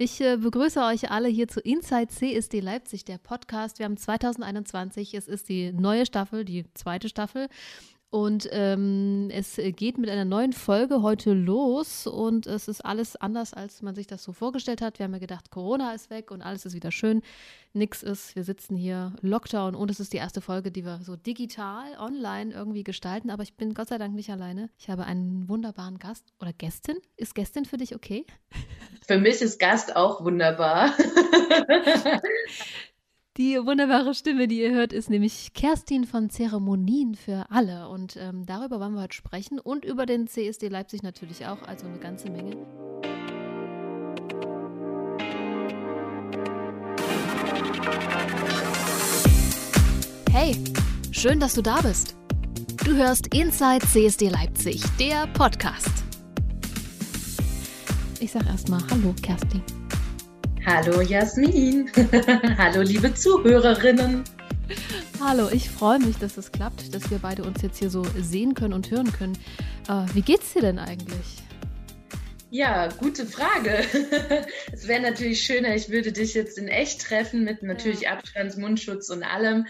Ich 0.00 0.20
äh, 0.20 0.36
begrüße 0.36 0.80
euch 0.80 1.10
alle 1.10 1.26
hier 1.26 1.48
zu 1.48 1.58
Inside 1.58 2.06
CSD 2.06 2.60
Leipzig, 2.60 3.04
der 3.04 3.18
Podcast. 3.18 3.80
Wir 3.80 3.84
haben 3.86 3.96
2021, 3.96 5.12
es 5.14 5.26
ist 5.26 5.48
die 5.48 5.72
neue 5.72 6.06
Staffel, 6.06 6.44
die 6.44 6.72
zweite 6.74 7.08
Staffel. 7.08 7.48
Und 8.10 8.48
ähm, 8.52 9.28
es 9.30 9.56
geht 9.56 9.98
mit 9.98 10.08
einer 10.08 10.24
neuen 10.24 10.54
Folge 10.54 11.02
heute 11.02 11.34
los 11.34 12.06
und 12.06 12.46
es 12.46 12.66
ist 12.66 12.82
alles 12.82 13.16
anders, 13.16 13.52
als 13.52 13.82
man 13.82 13.94
sich 13.94 14.06
das 14.06 14.22
so 14.22 14.32
vorgestellt 14.32 14.80
hat. 14.80 14.98
Wir 14.98 15.04
haben 15.04 15.12
ja 15.12 15.18
gedacht, 15.18 15.50
Corona 15.50 15.92
ist 15.92 16.08
weg 16.08 16.30
und 16.30 16.40
alles 16.40 16.64
ist 16.64 16.74
wieder 16.74 16.90
schön. 16.90 17.20
Nix 17.74 18.02
ist, 18.02 18.34
wir 18.34 18.44
sitzen 18.44 18.76
hier 18.76 19.12
Lockdown 19.20 19.74
und 19.74 19.90
es 19.90 20.00
ist 20.00 20.14
die 20.14 20.16
erste 20.16 20.40
Folge, 20.40 20.70
die 20.70 20.86
wir 20.86 21.00
so 21.02 21.16
digital, 21.16 21.98
online 21.98 22.54
irgendwie 22.54 22.82
gestalten. 22.82 23.28
Aber 23.28 23.42
ich 23.42 23.56
bin 23.56 23.74
Gott 23.74 23.88
sei 23.88 23.98
Dank 23.98 24.14
nicht 24.14 24.30
alleine. 24.30 24.70
Ich 24.78 24.88
habe 24.88 25.04
einen 25.04 25.46
wunderbaren 25.46 25.98
Gast 25.98 26.32
oder 26.40 26.54
Gästin. 26.54 26.96
Ist 27.18 27.34
Gästin 27.34 27.66
für 27.66 27.76
dich 27.76 27.94
okay? 27.94 28.24
Für 29.06 29.18
mich 29.18 29.42
ist 29.42 29.58
Gast 29.58 29.96
auch 29.96 30.24
wunderbar. 30.24 30.94
Die 33.38 33.54
wunderbare 33.64 34.14
Stimme, 34.14 34.48
die 34.48 34.60
ihr 34.62 34.72
hört, 34.72 34.92
ist 34.92 35.10
nämlich 35.10 35.52
Kerstin 35.52 36.02
von 36.02 36.28
Zeremonien 36.28 37.14
für 37.14 37.46
alle. 37.50 37.88
Und 37.88 38.16
ähm, 38.20 38.44
darüber 38.44 38.80
wollen 38.80 38.94
wir 38.94 39.02
heute 39.02 39.14
sprechen 39.14 39.60
und 39.60 39.84
über 39.84 40.06
den 40.06 40.26
CSD 40.26 40.66
Leipzig 40.66 41.04
natürlich 41.04 41.46
auch, 41.46 41.62
also 41.62 41.86
eine 41.86 41.98
ganze 41.98 42.30
Menge. 42.30 42.56
Hey, 50.32 50.56
schön, 51.12 51.38
dass 51.38 51.54
du 51.54 51.62
da 51.62 51.80
bist. 51.80 52.16
Du 52.84 52.96
hörst 52.96 53.32
Inside 53.32 53.86
CSD 53.86 54.30
Leipzig, 54.30 54.82
der 54.98 55.28
Podcast. 55.28 55.92
Ich 58.18 58.32
sag 58.32 58.44
erstmal 58.46 58.80
Hallo, 58.90 59.14
Kerstin. 59.22 59.62
Hallo 60.70 61.00
Jasmin. 61.00 61.90
Hallo 62.58 62.82
liebe 62.82 63.14
Zuhörerinnen. 63.14 64.22
Hallo, 65.18 65.48
ich 65.50 65.70
freue 65.70 65.98
mich, 65.98 66.18
dass 66.18 66.36
es 66.36 66.52
klappt, 66.52 66.94
dass 66.94 67.10
wir 67.10 67.18
beide 67.20 67.42
uns 67.44 67.62
jetzt 67.62 67.78
hier 67.78 67.88
so 67.88 68.04
sehen 68.20 68.52
können 68.52 68.74
und 68.74 68.90
hören 68.90 69.10
können. 69.10 69.38
Äh, 69.88 70.04
wie 70.12 70.20
geht's 70.20 70.52
dir 70.52 70.60
denn 70.60 70.78
eigentlich? 70.78 71.42
Ja, 72.50 72.88
gute 72.88 73.24
Frage. 73.24 73.78
es 74.72 74.86
wäre 74.86 75.00
natürlich 75.00 75.40
schöner, 75.40 75.74
ich 75.74 75.88
würde 75.88 76.12
dich 76.12 76.34
jetzt 76.34 76.58
in 76.58 76.68
echt 76.68 77.00
treffen 77.00 77.44
mit 77.44 77.62
natürlich 77.62 78.02
ja. 78.02 78.12
Abstands, 78.12 78.58
Mundschutz 78.58 79.08
und 79.08 79.22
allem. 79.22 79.66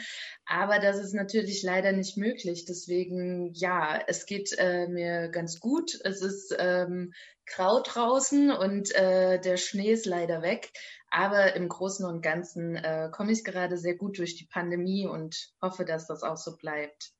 Aber 0.46 0.80
das 0.80 0.98
ist 0.98 1.12
natürlich 1.12 1.62
leider 1.62 1.92
nicht 1.92 2.16
möglich. 2.16 2.64
Deswegen, 2.64 3.52
ja, 3.54 4.00
es 4.08 4.26
geht 4.26 4.52
äh, 4.58 4.88
mir 4.88 5.28
ganz 5.28 5.60
gut. 5.60 5.92
Es 6.02 6.22
ist 6.22 6.56
ähm, 6.58 7.12
grau 7.48 7.82
draußen 7.82 8.50
und 8.50 8.94
äh, 8.94 9.40
der 9.40 9.56
Schnee 9.56 9.92
ist 9.92 10.06
leider 10.06 10.42
weg. 10.42 10.70
Aber 11.10 11.54
im 11.54 11.68
Großen 11.68 12.04
und 12.06 12.22
Ganzen 12.22 12.76
äh, 12.76 13.08
komme 13.12 13.32
ich 13.32 13.44
gerade 13.44 13.78
sehr 13.78 13.96
gut 13.96 14.18
durch 14.18 14.36
die 14.36 14.46
Pandemie 14.46 15.06
und 15.06 15.52
hoffe, 15.62 15.84
dass 15.84 16.06
das 16.06 16.22
auch 16.22 16.36
so 16.36 16.56
bleibt. 16.56 17.12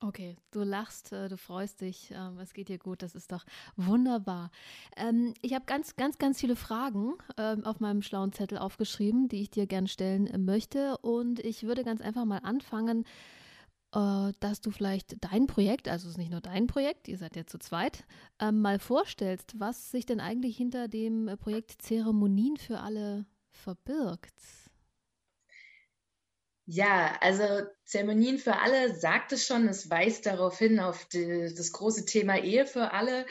Okay, 0.00 0.36
du 0.50 0.62
lachst, 0.62 1.12
äh, 1.12 1.28
du 1.30 1.38
freust 1.38 1.80
dich, 1.80 2.12
ähm, 2.14 2.38
es 2.38 2.52
geht 2.52 2.68
dir 2.68 2.78
gut, 2.78 3.00
das 3.00 3.14
ist 3.14 3.32
doch 3.32 3.46
wunderbar. 3.76 4.50
Ähm, 4.94 5.32
ich 5.40 5.54
habe 5.54 5.64
ganz, 5.64 5.96
ganz, 5.96 6.18
ganz 6.18 6.38
viele 6.38 6.54
Fragen 6.54 7.14
ähm, 7.38 7.64
auf 7.64 7.80
meinem 7.80 8.02
schlauen 8.02 8.32
Zettel 8.32 8.58
aufgeschrieben, 8.58 9.28
die 9.28 9.40
ich 9.40 9.50
dir 9.50 9.66
gerne 9.66 9.88
stellen 9.88 10.44
möchte. 10.44 10.98
Und 10.98 11.40
ich 11.40 11.62
würde 11.62 11.82
ganz 11.82 12.02
einfach 12.02 12.26
mal 12.26 12.40
anfangen 12.42 13.04
äh, 13.94 14.32
dass 14.40 14.60
du 14.60 14.70
vielleicht 14.70 15.16
dein 15.24 15.46
Projekt, 15.46 15.88
also 15.88 16.08
es 16.08 16.12
ist 16.12 16.18
nicht 16.18 16.30
nur 16.30 16.42
dein 16.42 16.66
Projekt, 16.66 17.08
ihr 17.08 17.16
seid 17.16 17.36
ja 17.36 17.46
zu 17.46 17.58
zweit, 17.58 18.04
mal 18.52 18.78
vorstellst, 18.78 19.58
was 19.58 19.90
sich 19.90 20.04
denn 20.04 20.20
eigentlich 20.20 20.56
hinter 20.56 20.88
dem 20.88 21.30
Projekt 21.38 21.80
Zeremonien 21.80 22.58
für 22.58 22.80
alle 22.80 23.24
verbirgt. 23.56 24.34
Ja, 26.68 27.16
also 27.20 27.44
Zeremonien 27.84 28.38
für 28.38 28.56
alle 28.56 28.94
sagt 28.94 29.30
es 29.32 29.46
schon, 29.46 29.68
es 29.68 29.88
weist 29.88 30.26
darauf 30.26 30.58
hin, 30.58 30.80
auf 30.80 31.04
die, 31.06 31.54
das 31.56 31.70
große 31.72 32.04
Thema 32.06 32.38
Ehe 32.38 32.66
für 32.66 32.92
alle. 32.92 33.24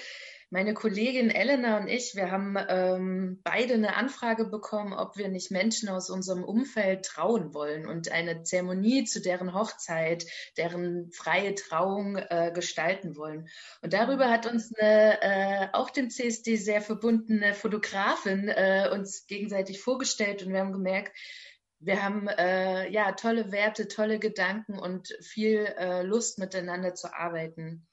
Meine 0.55 0.73
Kollegin 0.73 1.31
Elena 1.31 1.79
und 1.79 1.89
ich, 1.89 2.15
wir 2.15 2.31
haben 2.31 2.55
ähm, 2.69 3.41
beide 3.43 3.73
eine 3.73 3.97
Anfrage 3.97 4.45
bekommen, 4.45 4.93
ob 4.93 5.17
wir 5.17 5.27
nicht 5.27 5.51
Menschen 5.51 5.89
aus 5.89 6.09
unserem 6.09 6.45
Umfeld 6.45 7.03
trauen 7.03 7.53
wollen 7.53 7.85
und 7.85 8.09
eine 8.09 8.41
Zeremonie 8.43 9.03
zu 9.03 9.19
deren 9.19 9.53
Hochzeit, 9.53 10.25
deren 10.55 11.11
freie 11.11 11.55
Trauung 11.55 12.15
äh, 12.15 12.53
gestalten 12.55 13.17
wollen. 13.17 13.49
Und 13.81 13.91
darüber 13.91 14.29
hat 14.31 14.45
uns 14.45 14.73
eine, 14.73 15.21
äh, 15.21 15.67
auch 15.73 15.89
dem 15.89 16.09
CSD 16.09 16.55
sehr 16.55 16.79
verbundene 16.79 17.53
Fotografin 17.53 18.47
äh, 18.47 18.87
uns 18.93 19.27
gegenseitig 19.27 19.81
vorgestellt 19.81 20.41
und 20.41 20.53
wir 20.53 20.61
haben 20.61 20.71
gemerkt, 20.71 21.11
wir 21.79 22.01
haben 22.01 22.29
äh, 22.29 22.89
ja 22.89 23.11
tolle 23.11 23.51
Werte, 23.51 23.89
tolle 23.89 24.19
Gedanken 24.19 24.79
und 24.79 25.09
viel 25.19 25.65
äh, 25.77 26.01
Lust 26.03 26.39
miteinander 26.39 26.95
zu 26.95 27.13
arbeiten. 27.13 27.85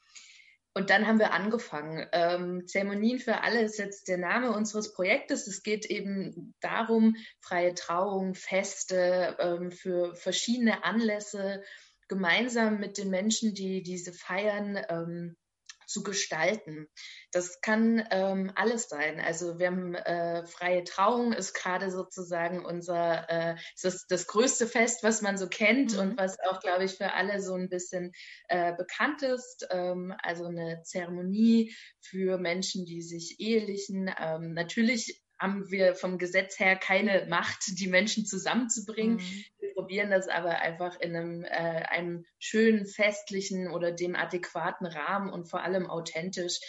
Und 0.74 0.88
dann 0.88 1.06
haben 1.06 1.18
wir 1.18 1.32
angefangen. 1.32 2.06
Ähm, 2.12 2.66
Zeremonien 2.66 3.18
für 3.18 3.42
alle 3.42 3.62
ist 3.62 3.78
jetzt 3.78 4.08
der 4.08 4.16
Name 4.16 4.52
unseres 4.52 4.92
Projektes. 4.94 5.46
Es 5.46 5.62
geht 5.62 5.84
eben 5.84 6.54
darum, 6.60 7.16
freie 7.40 7.74
Trauung, 7.74 8.34
Feste 8.34 9.36
ähm, 9.38 9.70
für 9.70 10.14
verschiedene 10.14 10.82
Anlässe 10.84 11.62
gemeinsam 12.08 12.78
mit 12.78 12.96
den 12.96 13.10
Menschen, 13.10 13.54
die 13.54 13.82
diese 13.82 14.12
feiern, 14.12 14.78
ähm, 14.88 15.36
zu 15.86 16.02
gestalten. 16.02 16.88
Das 17.30 17.60
kann 17.60 18.06
ähm, 18.10 18.52
alles 18.54 18.88
sein. 18.88 19.20
Also 19.20 19.58
wir 19.58 19.68
haben 19.68 19.94
äh, 19.94 20.46
freie 20.46 20.84
Trauung 20.84 21.32
ist 21.32 21.54
gerade 21.54 21.90
sozusagen 21.90 22.64
unser 22.64 23.28
äh, 23.28 23.56
das, 23.82 24.06
das 24.06 24.26
größte 24.26 24.66
Fest, 24.66 25.02
was 25.02 25.22
man 25.22 25.36
so 25.36 25.48
kennt 25.48 25.94
mhm. 25.94 26.00
und 26.00 26.18
was 26.18 26.38
auch, 26.40 26.60
glaube 26.60 26.84
ich, 26.84 26.92
für 26.92 27.12
alle 27.12 27.40
so 27.40 27.54
ein 27.54 27.68
bisschen 27.68 28.12
äh, 28.48 28.74
bekannt 28.74 29.22
ist. 29.22 29.66
Ähm, 29.70 30.14
also 30.22 30.46
eine 30.46 30.82
Zeremonie 30.84 31.74
für 32.00 32.38
Menschen, 32.38 32.84
die 32.84 33.02
sich 33.02 33.36
ehelichen. 33.38 34.10
Ähm, 34.18 34.52
natürlich 34.52 35.22
haben 35.42 35.70
wir 35.70 35.94
vom 35.94 36.18
Gesetz 36.18 36.58
her 36.60 36.76
keine 36.76 37.26
Macht, 37.28 37.78
die 37.80 37.88
Menschen 37.88 38.24
zusammenzubringen. 38.24 39.16
Mhm. 39.16 39.44
Wir 39.82 40.02
probieren 40.02 40.10
das 40.10 40.28
aber 40.28 40.60
einfach 40.60 40.98
in 41.00 41.16
einem, 41.16 41.44
äh, 41.44 41.48
einem 41.48 42.24
schönen, 42.38 42.86
festlichen 42.86 43.68
oder 43.68 43.90
dem 43.90 44.14
adäquaten 44.14 44.86
Rahmen 44.86 45.28
und 45.28 45.50
vor 45.50 45.62
allem 45.62 45.90
authentisch 45.90 46.60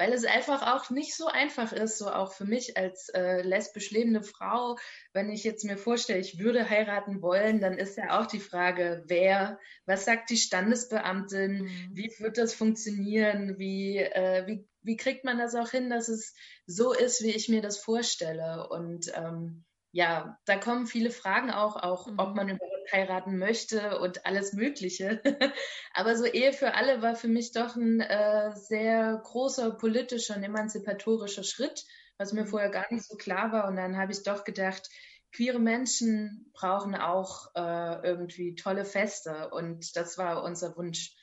weil 0.00 0.14
es 0.14 0.24
einfach 0.24 0.62
auch 0.62 0.88
nicht 0.88 1.14
so 1.14 1.26
einfach 1.26 1.74
ist, 1.74 1.98
so 1.98 2.10
auch 2.10 2.32
für 2.32 2.46
mich 2.46 2.78
als 2.78 3.10
äh, 3.10 3.42
lesbisch 3.42 3.90
lebende 3.90 4.22
Frau, 4.22 4.78
wenn 5.12 5.28
ich 5.28 5.44
jetzt 5.44 5.62
mir 5.62 5.76
vorstelle, 5.76 6.20
ich 6.20 6.38
würde 6.38 6.70
heiraten 6.70 7.20
wollen, 7.20 7.60
dann 7.60 7.76
ist 7.76 7.98
ja 7.98 8.18
auch 8.18 8.24
die 8.24 8.40
Frage, 8.40 9.04
wer, 9.08 9.58
was 9.84 10.06
sagt 10.06 10.30
die 10.30 10.38
Standesbeamtin, 10.38 11.64
mhm. 11.64 11.90
wie 11.92 12.10
wird 12.18 12.38
das 12.38 12.54
funktionieren, 12.54 13.58
wie, 13.58 13.98
äh, 13.98 14.46
wie, 14.46 14.66
wie 14.80 14.96
kriegt 14.96 15.26
man 15.26 15.36
das 15.36 15.54
auch 15.54 15.70
hin, 15.70 15.90
dass 15.90 16.08
es 16.08 16.34
so 16.64 16.94
ist, 16.94 17.22
wie 17.22 17.32
ich 17.32 17.50
mir 17.50 17.60
das 17.60 17.76
vorstelle 17.76 18.70
und 18.70 19.12
ähm, 19.14 19.66
ja, 19.92 20.38
da 20.44 20.56
kommen 20.56 20.86
viele 20.86 21.10
Fragen 21.10 21.50
auch, 21.50 21.76
auch 21.76 22.06
mhm. 22.06 22.18
ob 22.18 22.34
man 22.36 22.48
überhaupt 22.48 22.92
heiraten 22.92 23.38
möchte 23.38 23.98
und 23.98 24.24
alles 24.24 24.52
Mögliche. 24.52 25.20
Aber 25.94 26.16
so 26.16 26.26
Ehe 26.26 26.52
für 26.52 26.74
alle 26.74 27.02
war 27.02 27.16
für 27.16 27.28
mich 27.28 27.52
doch 27.52 27.76
ein 27.76 28.00
äh, 28.00 28.52
sehr 28.54 29.20
großer 29.24 29.72
politischer 29.72 30.36
und 30.36 30.44
emanzipatorischer 30.44 31.42
Schritt, 31.42 31.84
was 32.18 32.32
mir 32.32 32.42
mhm. 32.42 32.48
vorher 32.48 32.70
gar 32.70 32.86
nicht 32.92 33.04
so 33.04 33.16
klar 33.16 33.52
war. 33.52 33.68
Und 33.68 33.76
dann 33.76 33.96
habe 33.96 34.12
ich 34.12 34.22
doch 34.22 34.44
gedacht, 34.44 34.88
queere 35.32 35.58
Menschen 35.58 36.50
brauchen 36.54 36.94
auch 36.94 37.48
äh, 37.54 38.06
irgendwie 38.06 38.54
tolle 38.54 38.84
Feste. 38.84 39.50
Und 39.50 39.96
das 39.96 40.18
war 40.18 40.44
unser 40.44 40.76
Wunsch. 40.76 41.16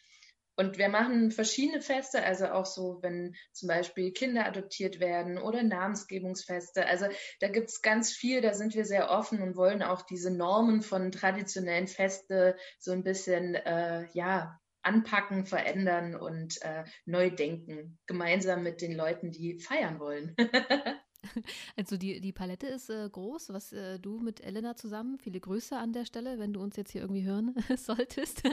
Und 0.58 0.78
wir 0.80 0.90
machen 0.90 1.32
verschiedene 1.32 1.82
Feste, 1.82 2.24
also 2.24 2.48
auch 2.48 2.66
so, 2.66 2.98
wenn 3.04 3.36
zum 3.54 3.68
Beispiel 3.68 4.12
Kinder 4.12 4.46
adoptiert 4.46 5.00
werden 5.00 5.38
oder 5.38 5.62
Namensgebungsfeste. 5.62 6.86
Also 6.88 7.06
da 7.40 7.48
gibt 7.48 7.70
es 7.70 7.82
ganz 7.82 8.12
viel, 8.12 8.42
da 8.42 8.54
sind 8.54 8.74
wir 8.74 8.84
sehr 8.84 9.12
offen 9.12 9.42
und 9.42 9.56
wollen 9.56 9.84
auch 9.84 10.02
diese 10.02 10.36
Normen 10.36 10.82
von 10.82 11.12
traditionellen 11.12 11.88
Feste 11.88 12.58
so 12.80 12.92
ein 12.92 13.04
bisschen, 13.04 13.54
äh, 13.54 14.08
ja, 14.14 14.60
anpacken, 14.82 15.46
verändern 15.46 16.16
und 16.16 16.62
äh, 16.62 16.86
neu 17.06 17.30
denken, 17.30 18.00
gemeinsam 18.08 18.64
mit 18.64 18.82
den 18.82 18.94
Leuten, 18.94 19.32
die 19.32 19.60
feiern 19.60 20.00
wollen. 20.00 20.36
Also 21.76 21.98
die, 21.98 22.22
die 22.22 22.32
Palette 22.32 22.68
ist 22.68 22.90
äh, 22.90 23.10
groß, 23.10 23.50
was 23.50 23.74
äh, 23.74 24.00
du 24.00 24.20
mit 24.20 24.44
Elena 24.44 24.76
zusammen, 24.76 25.18
viele 25.18 25.40
Grüße 25.40 25.78
an 25.78 25.94
der 25.94 26.06
Stelle, 26.06 26.40
wenn 26.40 26.54
du 26.54 26.62
uns 26.62 26.76
jetzt 26.76 26.92
hier 26.92 27.02
irgendwie 27.02 27.24
hören 27.24 27.54
solltest, 27.78 28.44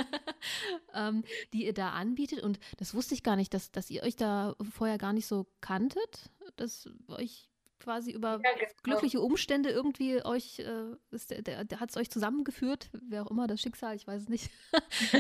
ähm, 0.95 1.25
die 1.53 1.67
ihr 1.67 1.75
da 1.75 1.91
anbietet. 1.91 2.43
Und 2.43 2.59
das 2.79 2.95
wusste 2.95 3.15
ich 3.15 3.23
gar 3.23 3.37
nicht, 3.37 3.55
dass, 3.55 3.73
dass 3.73 3.91
ihr 3.91 4.03
euch 4.03 4.17
da 4.17 4.57
vorher 4.71 4.99
gar 4.99 5.13
nicht 5.13 5.27
so 5.27 5.47
kanntet, 5.61 6.31
dass 6.57 6.89
euch 7.09 7.49
quasi 7.85 8.13
über 8.13 8.41
ja, 8.43 8.51
genau. 8.59 8.71
glückliche 8.83 9.21
Umstände 9.21 9.69
irgendwie 9.71 10.25
euch, 10.25 10.59
äh, 10.61 11.77
hat 11.77 11.91
es 11.91 11.97
euch 11.97 12.11
zusammengeführt, 12.11 12.91
wer 12.93 13.25
auch 13.25 13.31
immer 13.31 13.47
das 13.47 13.61
Schicksal, 13.61 13.95
ich 13.95 14.07
weiß 14.07 14.23
es 14.23 14.29
nicht. 14.29 14.51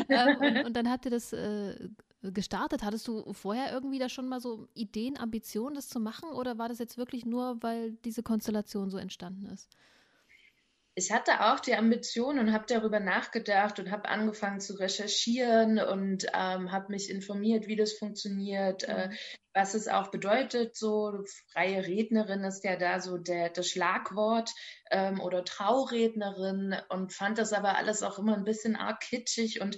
ähm, 0.08 0.36
und, 0.40 0.66
und, 0.66 0.76
dann 0.76 0.90
habt 0.90 1.04
ihr 1.04 1.10
das 1.10 1.32
äh, 1.32 1.88
gestartet? 2.32 2.82
Hattest 2.82 3.08
du 3.08 3.32
vorher 3.32 3.72
irgendwie 3.72 3.98
da 3.98 4.08
schon 4.08 4.28
mal 4.28 4.40
so 4.40 4.68
Ideen, 4.74 5.18
Ambitionen, 5.18 5.74
das 5.74 5.88
zu 5.88 6.00
machen? 6.00 6.30
Oder 6.30 6.58
war 6.58 6.68
das 6.68 6.78
jetzt 6.78 6.98
wirklich 6.98 7.26
nur, 7.26 7.62
weil 7.62 7.92
diese 8.04 8.22
Konstellation 8.22 8.90
so 8.90 8.98
entstanden 8.98 9.46
ist? 9.46 9.68
Ich 10.96 11.10
hatte 11.10 11.40
auch 11.44 11.58
die 11.58 11.74
Ambition 11.74 12.38
und 12.38 12.52
habe 12.52 12.66
darüber 12.68 13.00
nachgedacht 13.00 13.80
und 13.80 13.90
habe 13.90 14.08
angefangen 14.08 14.60
zu 14.60 14.74
recherchieren 14.74 15.80
und 15.80 16.26
ähm, 16.32 16.70
habe 16.70 16.92
mich 16.92 17.10
informiert, 17.10 17.66
wie 17.66 17.74
das 17.74 17.94
funktioniert, 17.94 18.84
äh, 18.84 19.08
mhm. 19.08 19.14
was 19.52 19.74
es 19.74 19.88
auch 19.88 20.12
bedeutet. 20.12 20.76
So 20.76 21.24
freie 21.52 21.84
Rednerin 21.84 22.44
ist 22.44 22.62
ja 22.62 22.76
da 22.76 23.00
so 23.00 23.18
der, 23.18 23.48
das 23.50 23.68
Schlagwort 23.68 24.50
ähm, 24.92 25.20
oder 25.20 25.44
Traurednerin 25.44 26.76
und 26.88 27.12
fand 27.12 27.38
das 27.38 27.52
aber 27.52 27.76
alles 27.76 28.04
auch 28.04 28.20
immer 28.20 28.36
ein 28.36 28.44
bisschen 28.44 28.76
arg 28.76 29.00
kitschig 29.00 29.60
und 29.60 29.76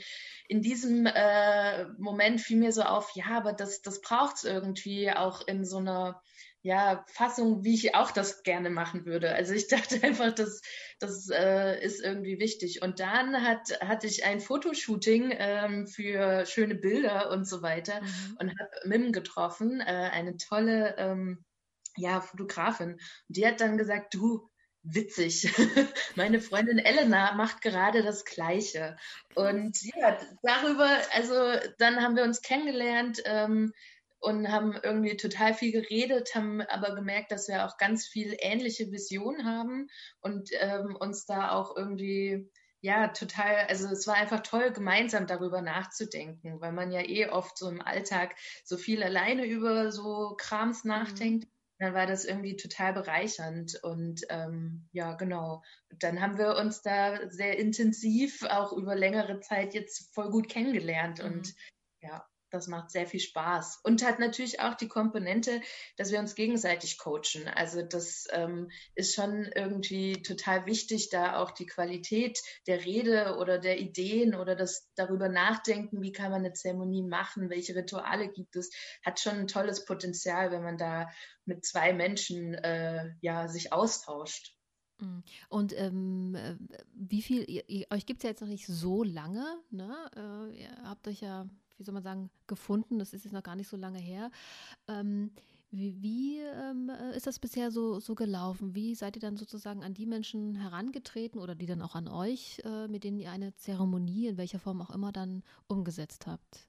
in 0.49 0.61
diesem 0.61 1.07
äh, 1.07 1.87
Moment 1.99 2.41
fiel 2.41 2.59
mir 2.59 2.73
so 2.73 2.83
auf, 2.83 3.11
ja, 3.15 3.27
aber 3.31 3.53
das, 3.53 3.81
das 3.83 4.01
braucht 4.01 4.37
es 4.37 4.45
irgendwie 4.45 5.11
auch 5.11 5.47
in 5.47 5.65
so 5.65 5.79
einer 5.79 6.23
ja, 6.67 7.05
Fassung, 7.07 7.63
wie 7.63 7.75
ich 7.75 7.95
auch 7.95 8.11
das 8.11 8.43
gerne 8.43 8.71
machen 8.71 9.07
würde. 9.07 9.33
Also 9.33 9.55
ich 9.55 9.69
dachte 9.69 10.03
einfach, 10.03 10.35
das, 10.35 10.63
das 10.99 11.31
äh, 11.31 11.81
ist 11.81 12.03
irgendwie 12.03 12.41
wichtig. 12.41 12.83
Und 12.83 12.99
dann 12.99 13.41
hat, 13.43 13.81
hatte 13.81 14.09
ich 14.09 14.25
ein 14.25 14.41
Fotoshooting 14.41 15.33
ähm, 15.39 15.87
für 15.87 16.45
schöne 16.45 16.75
Bilder 16.75 17.31
und 17.31 17.47
so 17.47 17.63
weiter 17.63 18.03
mhm. 18.03 18.37
und 18.41 18.49
habe 18.51 18.71
Mim 18.85 19.13
getroffen, 19.13 19.81
äh, 19.81 19.85
eine 19.85 20.37
tolle 20.39 20.97
ähm, 20.99 21.45
ja, 21.97 22.21
Fotografin. 22.21 22.95
Und 22.95 23.01
die 23.29 23.47
hat 23.47 23.61
dann 23.61 23.79
gesagt, 23.79 24.13
du, 24.13 24.51
witzig. 24.83 25.49
Meine 26.17 26.41
Freundin 26.41 26.79
Elena 26.79 27.35
macht 27.35 27.61
gerade 27.63 28.03
das 28.03 28.25
Gleiche. 28.25 28.97
Und 29.37 29.81
ja, 29.83 30.19
darüber, 30.43 30.91
also 31.13 31.35
dann 31.79 32.03
haben 32.03 32.17
wir 32.17 32.25
uns 32.25 32.43
kennengelernt. 32.43 33.23
Ähm, 33.25 33.73
und 34.19 34.51
haben 34.51 34.79
irgendwie 34.83 35.17
total 35.17 35.55
viel 35.55 35.73
geredet, 35.73 36.35
haben 36.35 36.61
aber 36.63 36.95
gemerkt, 36.95 37.33
dass 37.33 37.49
wir 37.49 37.67
auch 37.67 37.77
ganz 37.77 38.07
viel 38.07 38.37
ähnliche 38.39 38.91
Visionen 38.91 39.47
haben 39.47 39.89
und 40.21 40.51
ähm, 40.61 40.97
uns 40.97 41.27
da 41.27 41.53
auch 41.53 41.77
irgendwie 41.77 42.51
ja, 42.87 43.09
total, 43.09 43.67
also 43.69 43.89
es 43.89 44.07
war 44.07 44.15
einfach 44.15 44.41
toll, 44.41 44.71
gemeinsam 44.71 45.27
darüber 45.27 45.61
nachzudenken, 45.61 46.61
weil 46.61 46.73
man 46.73 46.93
ja 46.93 47.01
eh 47.01 47.29
oft 47.29 47.59
so 47.59 47.69
im 47.69 47.81
Alltag 47.81 48.37
so 48.65 48.77
viel 48.77 49.03
alleine 49.03 49.45
über 49.45 49.91
so 49.91 50.37
Krams 50.39 50.85
mhm. 50.85 50.91
nachdenkt. 50.91 51.45
Mhm. 51.47 51.51
Dann 51.79 51.95
war 51.95 52.07
das 52.07 52.25
irgendwie 52.25 52.57
total 52.57 52.95
bereichernd 52.95 53.83
und 53.83 54.23
ähm, 54.31 54.89
ja, 54.93 55.15
genau. 55.15 55.63
Dann 55.99 56.23
haben 56.23 56.39
wir 56.39 56.57
uns 56.57 56.81
da 56.81 57.29
sehr 57.29 57.59
intensiv 57.59 58.45
auch 58.45 58.73
über 58.73 58.95
längere 58.95 59.41
Zeit 59.41 59.75
jetzt 59.75 60.15
voll 60.15 60.31
gut 60.31 60.49
kennengelernt 60.49 61.19
mhm. 61.19 61.25
und 61.27 61.55
ja, 62.01 62.25
das 62.56 62.69
macht 62.69 62.91
sehr 62.91 63.06
viel 63.06 63.20
Spaß 63.20 63.81
und 63.85 64.05
hat 64.05 64.19
natürlich 64.19 64.61
auch 64.61 64.75
die 64.75 64.88
Komponente, 64.88 65.61
dass 65.97 66.11
wir 66.11 66.19
uns 66.19 66.35
gegenseitig 66.35 66.99
coachen. 66.99 67.47
Also 67.55 67.82
das 67.82 68.26
ähm, 68.32 68.70
ist 68.94 69.14
schon 69.14 69.44
irgendwie 69.55 70.23
total 70.23 70.67
wichtig, 70.67 71.11
da 71.11 71.37
auch 71.37 71.50
die 71.50 71.67
Qualität 71.67 72.41
der 72.67 72.85
Rede 72.85 73.37
oder 73.38 73.58
der 73.58 73.79
Ideen 73.79 74.35
oder 74.35 74.56
das 74.56 74.91
darüber 74.94 75.29
nachdenken, 75.29 76.03
wie 76.03 76.12
kann 76.12 76.31
man 76.31 76.44
eine 76.44 76.55
Zeremonie 76.55 77.03
machen, 77.03 77.50
welche 77.50 77.75
Rituale 77.75 78.29
gibt 78.29 78.56
es, 78.56 78.70
hat 79.05 79.20
schon 79.20 79.35
ein 79.35 79.47
tolles 79.49 79.85
Potenzial, 79.85 80.50
wenn 80.50 80.62
man 80.62 80.79
da 80.79 81.08
mit 81.44 81.64
zwei 81.64 81.93
Menschen 81.93 82.55
äh, 82.55 83.12
ja 83.20 83.49
sich 83.49 83.73
austauscht. 83.73 84.56
Mm. 84.99 85.20
Und 85.49 85.79
ähm, 85.79 86.35
äh, 86.35 86.56
wie 86.94 87.23
viel, 87.23 87.49
ihr, 87.49 87.69
ihr, 87.69 87.87
euch 87.91 88.06
gibt 88.06 88.20
es 88.20 88.25
ja 88.25 88.31
jetzt 88.31 88.41
noch 88.41 88.49
nicht 88.49 88.67
so 88.67 89.03
lange, 89.03 89.44
ne? 89.70 89.94
Äh, 90.17 90.62
ihr 90.62 90.70
habt 90.85 91.06
euch 91.08 91.20
ja 91.20 91.47
wie 91.78 91.84
soll 91.84 91.94
man 91.94 92.02
sagen, 92.02 92.31
gefunden. 92.46 92.99
Das 92.99 93.12
ist 93.12 93.25
jetzt 93.25 93.32
noch 93.32 93.43
gar 93.43 93.56
nicht 93.56 93.69
so 93.69 93.76
lange 93.76 93.99
her. 93.99 94.31
Ähm, 94.88 95.31
wie, 95.70 96.00
wie 96.00 96.40
ähm, 96.40 96.90
äh, 96.90 97.17
ist 97.17 97.26
das 97.26 97.38
bisher 97.38 97.70
so, 97.70 98.00
so 98.00 98.14
gelaufen? 98.14 98.75
Wie 98.75 98.94
seid 98.94 99.17
ihr 99.17 99.20
dann 99.20 99.37
sozusagen 99.37 99.82
an 99.82 99.94
die 99.94 100.06
Menschen 100.06 100.55
herangetreten 100.55 101.40
oder 101.40 101.55
die 101.55 101.67
dann 101.67 101.82
auch 101.82 101.94
an 101.94 102.08
euch, 102.08 102.61
äh, 102.64 102.88
mit 102.88 103.05
denen 103.05 103.19
ihr 103.19 103.31
eine 103.31 103.55
Zeremonie 103.56 104.28
in 104.28 104.37
welcher 104.37 104.58
Form 104.58 104.81
auch 104.81 104.90
immer 104.90 105.12
dann 105.12 105.43
umgesetzt 105.67 106.26
habt? 106.26 106.69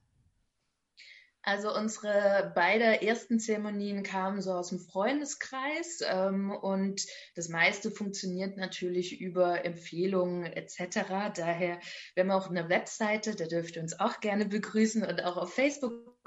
Also 1.48 1.74
unsere 1.74 2.52
beide 2.54 3.00
ersten 3.00 3.40
Zeremonien 3.40 4.02
kamen 4.02 4.42
so 4.42 4.52
aus 4.52 4.68
dem 4.68 4.80
Freundeskreis 4.80 6.00
ähm, 6.06 6.50
und 6.50 7.06
das 7.36 7.48
meiste 7.48 7.90
funktioniert 7.90 8.58
natürlich 8.58 9.18
über 9.18 9.64
Empfehlungen 9.64 10.44
etc. 10.44 11.32
Daher, 11.34 11.80
wir 12.12 12.22
haben 12.22 12.32
auch 12.32 12.50
eine 12.50 12.68
Webseite, 12.68 13.34
da 13.34 13.46
dürft 13.46 13.76
ihr 13.76 13.82
uns 13.82 13.98
auch 13.98 14.20
gerne 14.20 14.44
begrüßen 14.44 15.02
und 15.02 15.24
auch 15.24 15.38
auf 15.38 15.54
Facebook. 15.54 16.18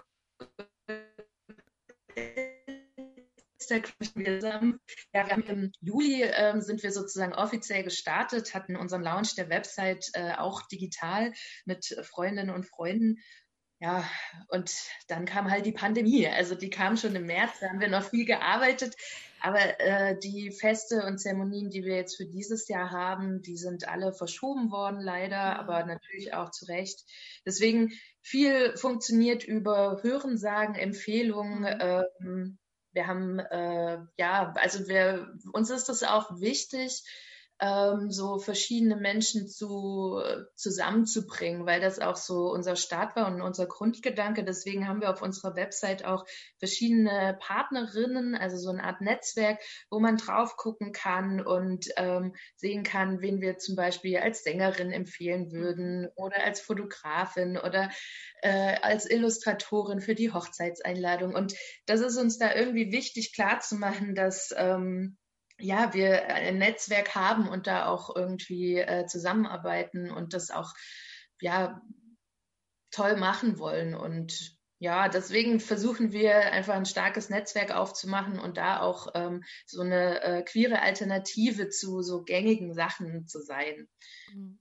Instagram 3.72 4.80
Ja, 5.14 5.28
im 5.28 5.72
Juli 5.82 6.24
ähm, 6.24 6.62
sind 6.62 6.84
wir 6.84 6.92
sozusagen 6.92 7.34
offiziell 7.34 7.84
gestartet, 7.84 8.54
hatten 8.54 8.76
unseren 8.76 9.04
Launch 9.04 9.36
der 9.36 9.50
Website 9.50 10.10
äh, 10.14 10.34
auch 10.34 10.68
digital 10.68 11.32
mit 11.66 11.86
Freundinnen 12.04 12.50
und 12.50 12.66
Freunden 12.66 13.18
ja, 13.82 14.08
und 14.50 14.72
dann 15.08 15.26
kam 15.26 15.50
halt 15.50 15.66
die 15.66 15.72
Pandemie. 15.72 16.28
Also 16.28 16.54
die 16.54 16.70
kam 16.70 16.98
schon 16.98 17.16
im 17.16 17.26
März, 17.26 17.54
da 17.60 17.70
haben 17.70 17.80
wir 17.80 17.90
noch 17.90 18.04
viel 18.04 18.26
gearbeitet. 18.26 18.96
Aber 19.42 19.80
äh, 19.80 20.20
die 20.20 20.52
Feste 20.52 21.04
und 21.04 21.18
Zeremonien, 21.18 21.72
die 21.72 21.84
wir 21.84 21.96
jetzt 21.96 22.16
für 22.16 22.28
dieses 22.28 22.68
Jahr 22.68 22.92
haben, 22.92 23.42
die 23.42 23.58
sind 23.58 23.88
alle 23.88 24.14
verschoben 24.14 24.70
worden, 24.70 25.02
leider, 25.02 25.58
aber 25.58 25.84
natürlich 25.84 26.36
auch 26.36 26.52
zu 26.52 26.66
Recht. 26.66 27.04
Deswegen 27.44 27.92
viel 28.22 28.78
funktioniert 28.78 29.44
über 29.44 30.00
Hörensagen, 30.04 30.76
Empfehlungen. 30.76 31.62
Mhm. 31.62 32.08
Ähm, 32.20 32.58
wir 32.94 33.08
haben, 33.08 33.40
äh, 33.40 33.98
ja, 34.18 34.54
also 34.58 34.88
wir, 34.88 35.34
uns 35.54 35.72
ist 35.72 35.90
das 35.90 36.04
auch 36.04 36.40
wichtig, 36.40 37.04
ähm, 37.62 38.10
so 38.10 38.40
verschiedene 38.40 38.96
Menschen 38.96 39.48
zu, 39.48 40.20
zusammenzubringen, 40.56 41.68
weil 41.68 41.80
das 41.80 42.00
auch 42.00 42.16
so 42.16 42.52
unser 42.52 42.76
Start 42.76 43.16
war 43.16 43.28
und 43.28 43.42
unser 43.42 43.68
Grundgedanke. 43.68 44.44
Deswegen 44.44 44.88
haben 44.88 45.00
wir 45.00 45.12
auf 45.12 45.22
unserer 45.22 45.56
Website 45.56 46.04
auch 46.04 46.26
verschiedene 46.58 47.38
Partnerinnen, 47.40 48.34
also 48.34 48.58
so 48.58 48.72
eine 48.72 48.84
Art 48.84 49.02
Netzwerk, 49.02 49.60
wo 49.92 50.00
man 50.00 50.18
drauf 50.18 50.58
gucken 50.58 50.92
kann 50.92 51.40
und 51.40 51.88
ähm, 51.98 52.36
sehen 52.56 52.84
kann, 52.84 53.22
wen 53.22 53.42
wir 53.42 53.60
zum 53.60 53.76
Beispiel 53.76 54.18
als 54.18 54.44
Sängerin 54.44 54.92
empfehlen 54.92 55.52
würden 55.52 56.10
oder 56.16 56.44
als 56.44 56.62
Fotografin 56.62 57.58
oder 57.58 57.92
äh, 58.42 58.78
als 58.82 59.08
Illustratorin 59.08 60.02
für 60.02 60.16
die 60.16 60.34
Hochzeitseinladung. 60.34 61.36
Und 61.36 61.54
das 61.86 62.02
ist 62.02 62.18
uns 62.18 62.40
da 62.40 62.56
irgendwie 62.56 62.92
wichtig 62.92 63.34
klarzumachen, 63.36 64.16
dass 64.16 64.52
ähm, 64.58 65.18
ja, 65.62 65.94
wir 65.94 66.28
ein 66.28 66.58
Netzwerk 66.58 67.16
haben 67.16 67.48
und 67.48 67.68
da 67.68 67.88
auch 67.88 68.16
irgendwie 68.16 68.78
äh, 68.78 69.06
zusammenarbeiten 69.06 70.12
und 70.12 70.34
das 70.34 70.52
auch 70.52 70.74
ja 71.40 71.82
toll 72.92 73.16
machen 73.16 73.58
wollen. 73.60 73.96
Und 73.96 74.58
ja, 74.80 75.10
deswegen 75.10 75.60
versuchen 75.60 76.12
wir 76.12 76.52
einfach 76.52 76.74
ein 76.74 76.86
starkes 76.86 77.30
Netzwerk 77.30 77.72
aufzumachen 77.72 78.40
und 78.40 78.58
da 78.58 78.82
auch 78.82 79.10
ähm, 79.14 79.44
so 79.66 79.82
eine 79.82 80.22
äh, 80.24 80.44
queere 80.44 80.82
Alternative 80.82 81.70
zu 81.70 82.02
so 82.02 82.24
gängigen 82.24 82.74
Sachen 82.74 83.28
zu 83.28 83.42
sein. 83.42 83.88
Mhm. 84.34 84.58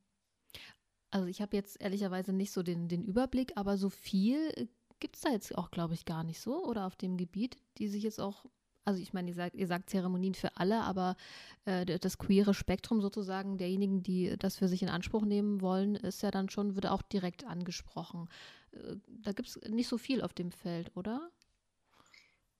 Also 1.13 1.27
ich 1.27 1.43
habe 1.43 1.57
jetzt 1.57 1.81
ehrlicherweise 1.81 2.33
nicht 2.33 2.53
so 2.53 2.63
den, 2.63 2.87
den 2.87 3.03
Überblick, 3.03 3.53
aber 3.57 3.77
so 3.77 3.91
viel 3.91 4.69
gibt 5.01 5.17
es 5.17 5.23
da 5.23 5.31
jetzt 5.31 5.57
auch, 5.57 5.71
glaube 5.71 5.95
ich, 5.95 6.05
gar 6.05 6.23
nicht 6.23 6.41
so 6.41 6.65
oder 6.65 6.87
auf 6.87 6.95
dem 6.95 7.17
Gebiet, 7.17 7.57
die 7.79 7.89
sich 7.89 8.05
jetzt 8.05 8.21
auch 8.21 8.45
also 8.85 9.01
ich 9.01 9.13
meine, 9.13 9.29
ihr 9.29 9.35
sagt, 9.35 9.55
ihr 9.55 9.67
sagt 9.67 9.91
Zeremonien 9.91 10.35
für 10.35 10.57
alle, 10.57 10.81
aber 10.81 11.17
äh, 11.65 11.85
das 11.85 12.19
queere 12.19 12.55
Spektrum 12.55 13.01
sozusagen 13.01 13.59
derjenigen, 13.59 14.03
die 14.03 14.37
das 14.39 14.57
für 14.57 14.69
sich 14.69 14.83
in 14.83 14.89
Anspruch 14.89 15.25
nehmen 15.25 15.61
wollen, 15.61 15.95
ist 15.95 16.23
ja 16.23 16.31
dann 16.31 16.49
schon, 16.49 16.75
wird 16.75 16.87
auch 16.87 17.03
direkt 17.03 17.45
angesprochen. 17.45 18.29
Äh, 18.73 18.97
da 19.07 19.33
gibt 19.33 19.49
es 19.49 19.61
nicht 19.69 19.89
so 19.89 19.99
viel 19.99 20.23
auf 20.23 20.33
dem 20.33 20.51
Feld, 20.51 20.91
oder? 20.97 21.31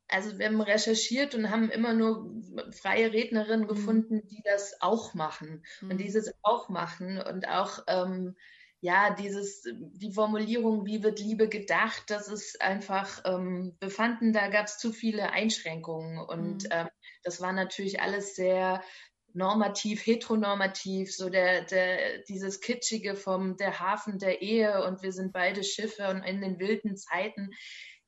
Also 0.09 0.39
wir 0.39 0.47
haben 0.47 0.61
recherchiert 0.61 1.37
und 1.37 1.51
haben 1.51 1.71
immer 1.71 1.95
nur 1.95 2.29
freie 2.73 3.13
Rednerinnen 3.13 3.63
mhm. 3.63 3.69
gefunden, 3.69 4.27
die 4.27 4.43
das 4.45 4.81
auch 4.81 5.15
machen 5.15 5.65
mhm. 5.81 5.91
und 5.91 5.99
dieses 5.99 6.33
auch 6.43 6.69
machen 6.69 7.19
und 7.23 7.49
auch 7.49 7.85
ähm, 7.87 8.35
ja, 8.83 9.15
dieses, 9.15 9.63
die 9.65 10.13
Formulierung, 10.13 10.87
wie 10.87 11.03
wird 11.03 11.21
Liebe 11.21 11.49
gedacht, 11.49 12.05
das 12.09 12.29
ist 12.29 12.63
einfach, 12.63 13.23
ähm, 13.27 13.77
wir 13.79 13.91
fanden, 13.91 14.33
da 14.33 14.49
gab 14.49 14.67
es 14.67 14.79
zu 14.79 14.93
viele 14.93 15.33
Einschränkungen 15.33 16.19
und 16.19 16.65
mhm. 16.65 16.71
ähm, 16.71 16.89
das 17.23 17.43
war 17.43 17.53
natürlich 17.53 18.01
alles 18.01 18.35
sehr 18.35 18.83
normativ, 19.35 20.05
heteronormativ, 20.07 21.15
so 21.15 21.29
der, 21.29 21.63
der, 21.65 22.23
dieses 22.23 22.61
Kitschige 22.61 23.17
vom 23.17 23.57
der 23.57 23.79
Hafen 23.79 24.19
der 24.19 24.41
Ehe 24.41 24.83
und 24.85 25.03
wir 25.03 25.13
sind 25.13 25.33
beide 25.33 25.63
Schiffe 25.63 26.09
und 26.09 26.23
in 26.23 26.41
den 26.41 26.59
wilden 26.59 26.97
Zeiten. 26.97 27.51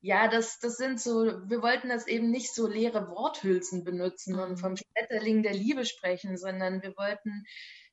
Ja, 0.01 0.27
das, 0.27 0.59
das 0.59 0.79
sind 0.79 1.01
so, 1.01 1.27
wir 1.49 1.63
wollten 1.63 1.91
das 1.91 2.09
eben 2.09 2.31
nicht 2.31 2.55
so 2.55 2.67
leere 2.67 3.09
Worthülsen 3.09 3.85
benutzen 3.85 4.39
und 4.39 4.53
mhm. 4.53 4.57
vom 4.57 4.77
Schmetterling 4.77 5.43
der 5.43 5.55
Liebe 5.55 5.85
sprechen, 5.85 6.39
sondern 6.39 6.83
wir 6.83 6.97
wollten 6.97 7.45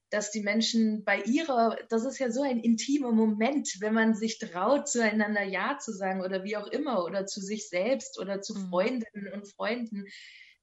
dass 0.09 0.31
die 0.31 0.41
Menschen 0.41 1.03
bei 1.03 1.21
ihrer, 1.21 1.77
das 1.89 2.03
ist 2.03 2.19
ja 2.19 2.31
so 2.31 2.41
ein 2.41 2.59
intimer 2.59 3.11
Moment, 3.11 3.77
wenn 3.79 3.93
man 3.93 4.15
sich 4.15 4.39
traut, 4.39 4.87
zueinander 4.87 5.43
Ja 5.43 5.77
zu 5.79 5.91
sagen 5.91 6.21
oder 6.21 6.43
wie 6.43 6.57
auch 6.57 6.67
immer 6.67 7.03
oder 7.03 7.25
zu 7.25 7.41
sich 7.41 7.69
selbst 7.69 8.19
oder 8.19 8.41
zu 8.41 8.55
mhm. 8.55 8.69
Freundinnen 8.69 9.33
und 9.33 9.47
Freunden. 9.51 10.05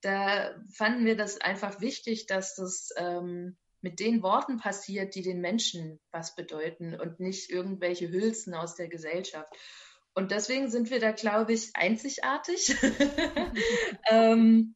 Da 0.01 0.55
fanden 0.73 1.05
wir 1.05 1.17
das 1.17 1.41
einfach 1.41 1.81
wichtig, 1.81 2.27
dass 2.27 2.55
das 2.55 2.91
ähm, 2.97 3.57
mit 3.81 4.01
den 4.01 4.23
Worten 4.23 4.59
passiert, 4.59 5.15
die 5.15 5.23
den 5.23 5.41
Menschen 5.41 6.01
was 6.11 6.35
bedeuten 6.35 6.99
und 6.99 7.21
nicht 7.21 7.51
irgendwelche 7.51 8.11
Hülsen 8.11 8.55
aus 8.55 8.75
der 8.75 8.89
Gesellschaft. 8.89 9.53
Und 10.13 10.33
deswegen 10.33 10.71
sind 10.71 10.91
wir 10.91 10.99
da, 10.99 11.13
glaube 11.13 11.53
ich, 11.53 11.71
einzigartig. 11.75 12.75
ähm, 14.11 14.75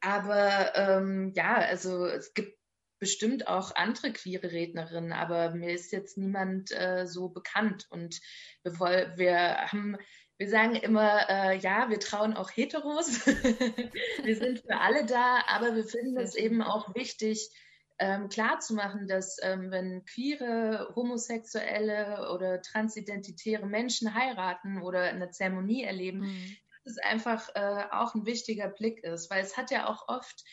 aber 0.00 0.74
ähm, 0.74 1.32
ja, 1.36 1.54
also 1.54 2.06
es 2.06 2.34
gibt 2.34 2.58
bestimmt 3.02 3.48
auch 3.48 3.74
andere 3.74 4.12
queere 4.12 4.52
Rednerinnen, 4.52 5.12
aber 5.12 5.50
mir 5.50 5.72
ist 5.72 5.90
jetzt 5.90 6.16
niemand 6.16 6.70
äh, 6.70 7.04
so 7.04 7.30
bekannt. 7.30 7.88
Und 7.90 8.20
wir, 8.62 9.14
wir 9.16 9.56
haben, 9.72 9.96
wir 10.38 10.48
sagen 10.48 10.76
immer, 10.76 11.28
äh, 11.28 11.58
ja, 11.58 11.90
wir 11.90 11.98
trauen 11.98 12.32
auch 12.34 12.48
Heteros. 12.52 13.26
wir 14.22 14.36
sind 14.36 14.60
für 14.60 14.78
alle 14.78 15.04
da, 15.04 15.42
aber 15.48 15.74
wir 15.74 15.82
finden 15.82 16.16
es 16.16 16.36
eben 16.36 16.62
auch 16.62 16.94
wichtig, 16.94 17.50
ähm, 17.98 18.28
klarzumachen, 18.28 19.08
dass 19.08 19.36
ähm, 19.42 19.72
wenn 19.72 20.04
queere, 20.04 20.92
homosexuelle 20.94 22.30
oder 22.32 22.62
transidentitäre 22.62 23.66
Menschen 23.66 24.14
heiraten 24.14 24.80
oder 24.80 25.02
eine 25.02 25.30
Zeremonie 25.30 25.82
erleben, 25.82 26.20
mhm. 26.20 26.56
dass 26.84 26.92
es 26.92 26.98
einfach 26.98 27.48
äh, 27.56 27.84
auch 27.90 28.14
ein 28.14 28.26
wichtiger 28.26 28.68
Blick 28.68 29.02
ist, 29.02 29.28
weil 29.28 29.42
es 29.42 29.56
hat 29.56 29.72
ja 29.72 29.88
auch 29.88 30.06
oft 30.06 30.44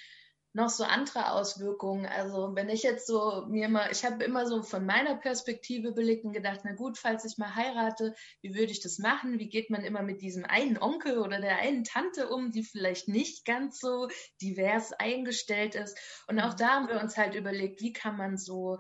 noch 0.53 0.69
so 0.69 0.83
andere 0.83 1.31
Auswirkungen. 1.31 2.05
Also 2.07 2.55
wenn 2.55 2.69
ich 2.69 2.83
jetzt 2.83 3.05
so 3.05 3.45
mir 3.47 3.69
mal, 3.69 3.91
ich 3.91 4.03
habe 4.03 4.23
immer 4.23 4.47
so 4.47 4.63
von 4.63 4.85
meiner 4.85 5.15
Perspektive 5.15 5.91
belegt 5.91 6.25
und 6.25 6.33
gedacht, 6.33 6.61
na 6.63 6.73
gut, 6.73 6.97
falls 6.97 7.23
ich 7.25 7.37
mal 7.37 7.55
heirate, 7.55 8.15
wie 8.41 8.55
würde 8.55 8.71
ich 8.71 8.81
das 8.81 8.97
machen? 8.97 9.37
Wie 9.37 9.49
geht 9.49 9.69
man 9.69 9.83
immer 9.83 10.01
mit 10.01 10.21
diesem 10.21 10.45
einen 10.45 10.77
Onkel 10.77 11.19
oder 11.19 11.39
der 11.39 11.57
einen 11.57 11.83
Tante 11.83 12.29
um, 12.29 12.51
die 12.51 12.63
vielleicht 12.63 13.07
nicht 13.07 13.45
ganz 13.45 13.79
so 13.79 14.07
divers 14.41 14.91
eingestellt 14.93 15.75
ist? 15.75 15.97
Und 16.27 16.39
auch 16.39 16.53
mhm. 16.53 16.57
da 16.57 16.67
haben 16.69 16.87
wir 16.87 16.99
uns 16.99 17.15
halt 17.15 17.35
überlegt, 17.35 17.81
wie 17.81 17.93
kann 17.93 18.17
man 18.17 18.37
so 18.37 18.79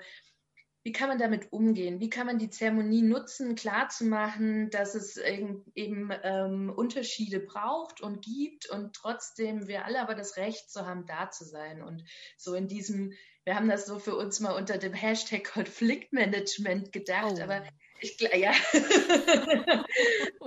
wie 0.83 0.93
kann 0.93 1.09
man 1.09 1.19
damit 1.19 1.51
umgehen? 1.51 1.99
Wie 1.99 2.09
kann 2.09 2.25
man 2.25 2.39
die 2.39 2.49
Zeremonie 2.49 3.01
nutzen, 3.01 3.55
klarzumachen, 3.55 4.69
dass 4.69 4.95
es 4.95 5.17
eben, 5.17 5.65
eben 5.75 6.09
ähm, 6.23 6.71
Unterschiede 6.73 7.41
braucht 7.41 8.01
und 8.01 8.23
gibt 8.23 8.69
und 8.69 8.95
trotzdem 8.95 9.67
wir 9.67 9.85
alle 9.85 9.99
aber 9.99 10.15
das 10.15 10.37
Recht 10.37 10.71
so 10.71 10.85
haben, 10.85 11.05
da 11.05 11.29
zu 11.29 11.43
sein. 11.43 11.81
Und 11.81 12.05
so 12.37 12.55
in 12.55 12.67
diesem, 12.67 13.13
wir 13.43 13.55
haben 13.55 13.67
das 13.67 13.85
so 13.85 13.99
für 13.99 14.15
uns 14.15 14.39
mal 14.39 14.53
unter 14.53 14.77
dem 14.77 14.93
Hashtag 14.93 15.43
Konfliktmanagement 15.43 16.93
gedacht, 16.93 17.35
oh. 17.37 17.41
aber 17.41 17.63
ich 18.01 18.17
ja, 18.19 18.53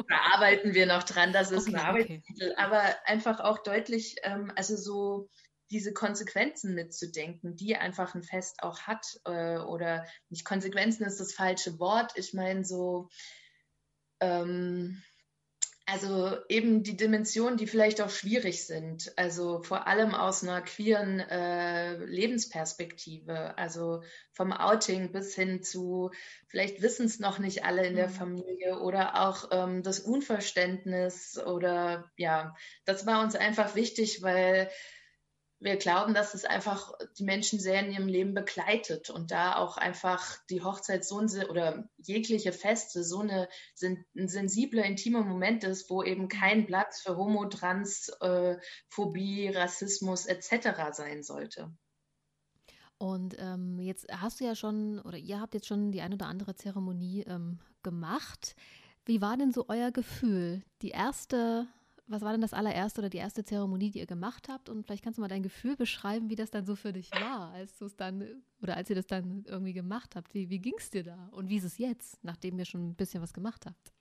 da 0.08 0.16
arbeiten 0.32 0.72
wir 0.72 0.86
noch 0.86 1.02
dran, 1.02 1.34
das 1.34 1.50
ist 1.50 1.68
okay, 1.68 1.76
ein 1.76 1.82
Arbeitstitel, 1.82 2.52
okay. 2.52 2.54
aber 2.56 2.82
einfach 3.04 3.40
auch 3.40 3.58
deutlich, 3.58 4.16
ähm, 4.22 4.50
also 4.56 4.76
so 4.76 5.28
diese 5.72 5.92
Konsequenzen 5.92 6.74
mitzudenken, 6.74 7.56
die 7.56 7.76
einfach 7.76 8.14
ein 8.14 8.22
Fest 8.22 8.62
auch 8.62 8.82
hat. 8.82 9.06
Äh, 9.24 9.58
oder 9.58 10.06
nicht 10.28 10.44
Konsequenzen 10.44 11.04
ist 11.04 11.18
das 11.18 11.32
falsche 11.32 11.78
Wort. 11.78 12.12
Ich 12.16 12.34
meine 12.34 12.64
so, 12.64 13.08
ähm, 14.20 15.02
also 15.84 16.36
eben 16.48 16.84
die 16.84 16.96
Dimensionen, 16.96 17.56
die 17.56 17.66
vielleicht 17.66 18.00
auch 18.00 18.10
schwierig 18.10 18.66
sind. 18.66 19.12
Also 19.16 19.62
vor 19.62 19.86
allem 19.86 20.14
aus 20.14 20.42
einer 20.42 20.62
queeren 20.62 21.18
äh, 21.18 21.96
Lebensperspektive. 21.96 23.58
Also 23.58 24.02
vom 24.32 24.52
Outing 24.52 25.10
bis 25.10 25.34
hin 25.34 25.62
zu, 25.62 26.10
vielleicht 26.46 26.82
wissen 26.82 27.06
es 27.06 27.18
noch 27.18 27.38
nicht 27.38 27.64
alle 27.64 27.84
in 27.86 27.96
der 27.96 28.08
mhm. 28.08 28.12
Familie 28.12 28.78
oder 28.78 29.20
auch 29.26 29.48
ähm, 29.50 29.82
das 29.82 29.98
Unverständnis 30.00 31.38
oder 31.38 32.10
ja, 32.16 32.54
das 32.84 33.04
war 33.04 33.22
uns 33.22 33.34
einfach 33.34 33.74
wichtig, 33.74 34.22
weil 34.22 34.70
wir 35.62 35.76
glauben, 35.76 36.12
dass 36.12 36.34
es 36.34 36.44
einfach 36.44 36.92
die 37.18 37.24
Menschen 37.24 37.60
sehr 37.60 37.80
in 37.84 37.92
ihrem 37.92 38.08
Leben 38.08 38.34
begleitet 38.34 39.10
und 39.10 39.30
da 39.30 39.56
auch 39.56 39.76
einfach 39.76 40.38
die 40.50 40.62
Hochzeit 40.62 41.04
so 41.04 41.18
ein, 41.18 41.28
oder 41.48 41.88
jegliche 41.98 42.52
Feste 42.52 43.04
so 43.04 43.20
eine, 43.20 43.48
ein 43.82 44.28
sensibler, 44.28 44.84
intimer 44.84 45.22
Moment 45.22 45.64
ist, 45.64 45.88
wo 45.88 46.02
eben 46.02 46.28
kein 46.28 46.66
Platz 46.66 47.00
für 47.00 47.16
Homo, 47.16 47.46
Trans, 47.46 48.08
äh, 48.20 48.56
Phobie, 48.88 49.48
Rassismus 49.48 50.26
etc. 50.26 50.92
sein 50.92 51.22
sollte. 51.22 51.72
Und 52.98 53.36
ähm, 53.38 53.80
jetzt 53.80 54.06
hast 54.12 54.40
du 54.40 54.44
ja 54.44 54.54
schon, 54.54 55.00
oder 55.00 55.18
ihr 55.18 55.40
habt 55.40 55.54
jetzt 55.54 55.66
schon 55.66 55.90
die 55.90 56.02
ein 56.02 56.14
oder 56.14 56.26
andere 56.26 56.54
Zeremonie 56.54 57.24
ähm, 57.26 57.58
gemacht. 57.82 58.54
Wie 59.04 59.20
war 59.20 59.36
denn 59.36 59.52
so 59.52 59.66
euer 59.68 59.90
Gefühl? 59.90 60.62
Die 60.82 60.90
erste 60.90 61.66
was 62.12 62.22
war 62.22 62.32
denn 62.32 62.40
das 62.40 62.52
allererste 62.52 63.00
oder 63.00 63.08
die 63.08 63.18
erste 63.18 63.44
Zeremonie, 63.44 63.90
die 63.90 63.98
ihr 63.98 64.06
gemacht 64.06 64.48
habt? 64.48 64.68
Und 64.68 64.84
vielleicht 64.84 65.02
kannst 65.02 65.18
du 65.18 65.22
mal 65.22 65.28
dein 65.28 65.42
Gefühl 65.42 65.76
beschreiben, 65.76 66.30
wie 66.30 66.36
das 66.36 66.50
dann 66.50 66.66
so 66.66 66.76
für 66.76 66.92
dich 66.92 67.10
war, 67.12 67.52
als 67.52 67.76
du 67.78 67.86
es 67.86 67.96
dann 67.96 68.42
oder 68.60 68.76
als 68.76 68.90
ihr 68.90 68.96
das 68.96 69.06
dann 69.06 69.44
irgendwie 69.46 69.72
gemacht 69.72 70.14
habt. 70.14 70.34
Wie, 70.34 70.50
wie 70.50 70.58
ging 70.58 70.74
es 70.78 70.90
dir 70.90 71.02
da? 71.02 71.28
Und 71.32 71.48
wie 71.48 71.56
ist 71.56 71.64
es 71.64 71.78
jetzt, 71.78 72.22
nachdem 72.22 72.58
ihr 72.58 72.64
schon 72.64 72.90
ein 72.90 72.94
bisschen 72.94 73.22
was 73.22 73.32
gemacht 73.32 73.66
habt? 73.66 73.92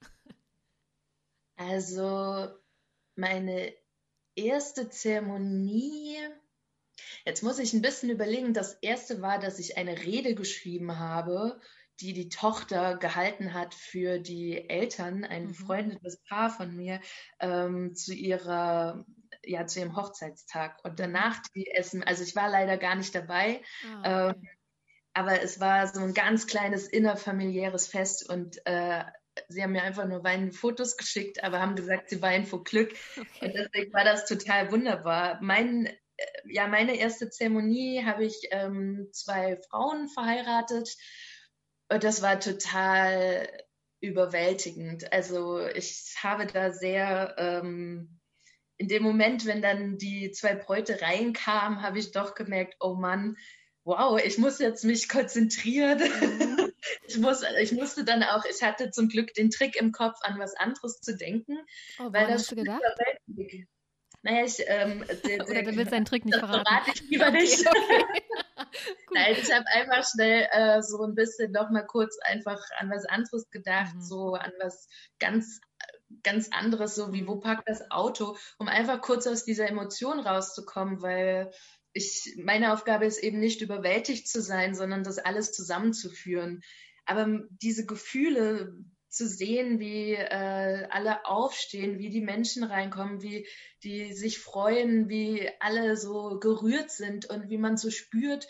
Also, 1.58 2.48
meine 3.16 3.72
erste 4.36 4.90
Zeremonie, 4.90 6.18
jetzt 7.26 7.44
muss 7.44 7.60
ich 7.60 7.74
ein 7.74 7.82
bisschen 7.82 8.10
überlegen. 8.10 8.54
Das 8.54 8.74
erste 8.82 9.22
war, 9.22 9.40
dass 9.40 9.60
ich 9.60 9.78
eine 9.78 10.00
Rede 10.00 10.34
geschrieben 10.36 10.98
habe 10.98 11.60
die 12.02 12.14
die 12.14 12.30
Tochter 12.30 12.98
gehalten 12.98 13.54
hat 13.54 13.74
für 13.74 14.20
die 14.20 14.70
Eltern, 14.70 15.24
ein 15.24 15.44
mhm. 15.44 15.48
befreundetes 15.50 16.22
Paar 16.28 16.50
von 16.50 16.76
mir, 16.76 17.00
ähm, 17.40 17.96
zu 17.96 18.14
ihrer 18.14 19.06
ja 19.44 19.66
zu 19.66 19.80
ihrem 19.80 19.96
Hochzeitstag 19.96 20.78
und 20.84 21.00
danach 21.00 21.42
die 21.56 21.72
Essen. 21.72 22.04
Also 22.04 22.24
ich 22.24 22.36
war 22.36 22.50
leider 22.50 22.78
gar 22.78 22.96
nicht 22.96 23.16
dabei. 23.16 23.62
Ah, 24.04 24.30
okay. 24.30 24.36
ähm, 24.38 24.50
aber 25.14 25.42
es 25.42 25.60
war 25.60 25.88
so 25.88 26.00
ein 26.02 26.14
ganz 26.14 26.48
kleines 26.48 26.88
innerfamiliäres 26.88 27.88
Fest 27.88 28.30
und 28.30 28.66
äh, 28.66 29.04
sie 29.50 29.64
haben 29.64 29.72
mir 29.72 29.84
einfach 29.84 30.06
nur 30.06 30.24
weinende 30.24 30.54
Fotos 30.54 30.98
geschickt, 30.98 31.44
aber 31.44 31.60
haben 31.60 31.76
gesagt, 31.76 32.10
sie 32.10 32.22
weinen 32.22 32.46
vor 32.46 32.64
Glück. 32.64 32.94
Okay. 33.18 33.46
Und 33.46 33.54
deswegen 33.56 33.94
war 33.94 34.04
das 34.04 34.26
total 34.26 34.72
wunderbar. 34.72 35.40
Mein, 35.42 35.86
äh, 35.86 36.26
ja, 36.46 36.68
meine 36.68 36.96
erste 36.96 37.30
Zeremonie 37.30 38.04
habe 38.06 38.26
ich 38.26 38.48
ähm, 38.52 39.10
zwei 39.12 39.58
Frauen 39.70 40.08
verheiratet 40.10 40.96
und 41.92 42.04
das 42.06 42.22
war 42.22 42.40
total 42.40 43.50
überwältigend. 44.00 45.12
Also 45.12 45.60
ich 45.68 46.16
habe 46.24 46.48
da 46.48 46.72
sehr, 46.72 47.36
ähm, 47.38 48.18
in 48.78 48.88
dem 48.88 49.04
Moment, 49.04 49.46
wenn 49.46 49.62
dann 49.62 49.98
die 49.98 50.32
zwei 50.32 50.56
Bräute 50.56 51.02
reinkamen, 51.02 51.82
habe 51.82 52.00
ich 52.00 52.12
doch 52.12 52.34
gemerkt, 52.34 52.78
oh 52.80 52.96
Mann, 52.96 53.36
wow, 53.84 54.20
ich 54.24 54.38
muss 54.38 54.60
jetzt 54.60 54.86
mich 54.86 55.10
konzentrieren. 55.10 56.00
Mhm. 56.00 56.72
ich, 57.08 57.18
muss, 57.18 57.44
ich 57.62 57.74
musste 57.74 58.06
dann 58.06 58.24
auch, 58.24 58.46
ich 58.46 58.64
hatte 58.64 58.90
zum 58.90 59.10
Glück 59.10 59.34
den 59.34 59.50
Trick 59.50 59.76
im 59.76 59.92
Kopf, 59.92 60.18
an 60.22 60.40
was 60.40 60.56
anderes 60.56 61.02
zu 61.02 61.18
denken. 61.18 61.60
Oh, 62.00 62.14
weil 62.14 62.28
das 62.28 62.44
hast 62.44 62.52
du 62.52 62.56
gedacht? 62.56 62.82
Naja, 64.24 64.46
ich, 64.46 64.64
ähm, 64.66 65.04
der, 65.26 65.46
Oder 65.50 65.64
du 65.64 65.76
willst 65.76 65.92
deinen 65.92 66.06
Trick 66.06 66.24
nicht 66.24 66.38
verraten. 66.38 66.64
verrate 66.66 66.92
ich 66.94 67.10
lieber 67.10 67.32
nicht. 67.32 67.68
Okay. 67.68 68.06
Nein, 69.14 69.36
ich 69.40 69.52
habe 69.52 69.66
einfach 69.74 70.08
schnell 70.10 70.48
äh, 70.52 70.82
so 70.82 71.04
ein 71.04 71.16
bisschen 71.16 71.52
noch 71.52 71.70
mal 71.70 71.86
kurz 71.86 72.18
einfach 72.24 72.60
an 72.78 72.90
was 72.90 73.06
anderes 73.06 73.50
gedacht, 73.50 73.96
mhm. 73.96 74.02
so 74.02 74.34
an 74.34 74.52
was 74.60 74.88
ganz 75.20 75.62
ganz 76.24 76.50
anderes, 76.52 76.96
so 76.96 77.14
wie 77.14 77.28
wo 77.28 77.38
parkt 77.38 77.68
das 77.68 77.90
Auto, 77.90 78.36
um 78.58 78.68
einfach 78.68 79.02
kurz 79.02 79.28
aus 79.28 79.46
dieser 79.46 79.68
Emotion 79.68 80.20
rauszukommen, 80.20 81.02
weil 81.02 81.52
ich 81.94 82.38
meine 82.38 82.74
Aufgabe 82.74 83.06
ist 83.06 83.22
eben 83.22 83.40
nicht 83.40 83.62
überwältigt 83.62 84.28
zu 84.28 84.42
sein, 84.42 84.76
sondern 84.76 85.04
das 85.04 85.20
alles 85.20 85.52
zusammenzuführen. 85.52 86.62
Aber 87.06 87.28
diese 87.62 87.86
Gefühle 87.86 88.74
zu 89.12 89.28
sehen, 89.28 89.80
wie 89.80 90.14
äh, 90.14 90.88
alle 90.90 91.26
aufstehen, 91.26 92.00
wie 92.00 92.10
die 92.10 92.22
Menschen 92.22 92.64
reinkommen, 92.64 93.22
wie 93.22 93.48
die 93.84 94.14
sich 94.14 94.40
freuen, 94.40 95.10
wie 95.10 95.50
alle 95.60 95.98
so 95.98 96.40
gerührt 96.40 96.92
sind 96.92 97.26
und 97.26 97.50
wie 97.50 97.58
man 97.58 97.78
so 97.78 97.92
spürt, 97.92 98.48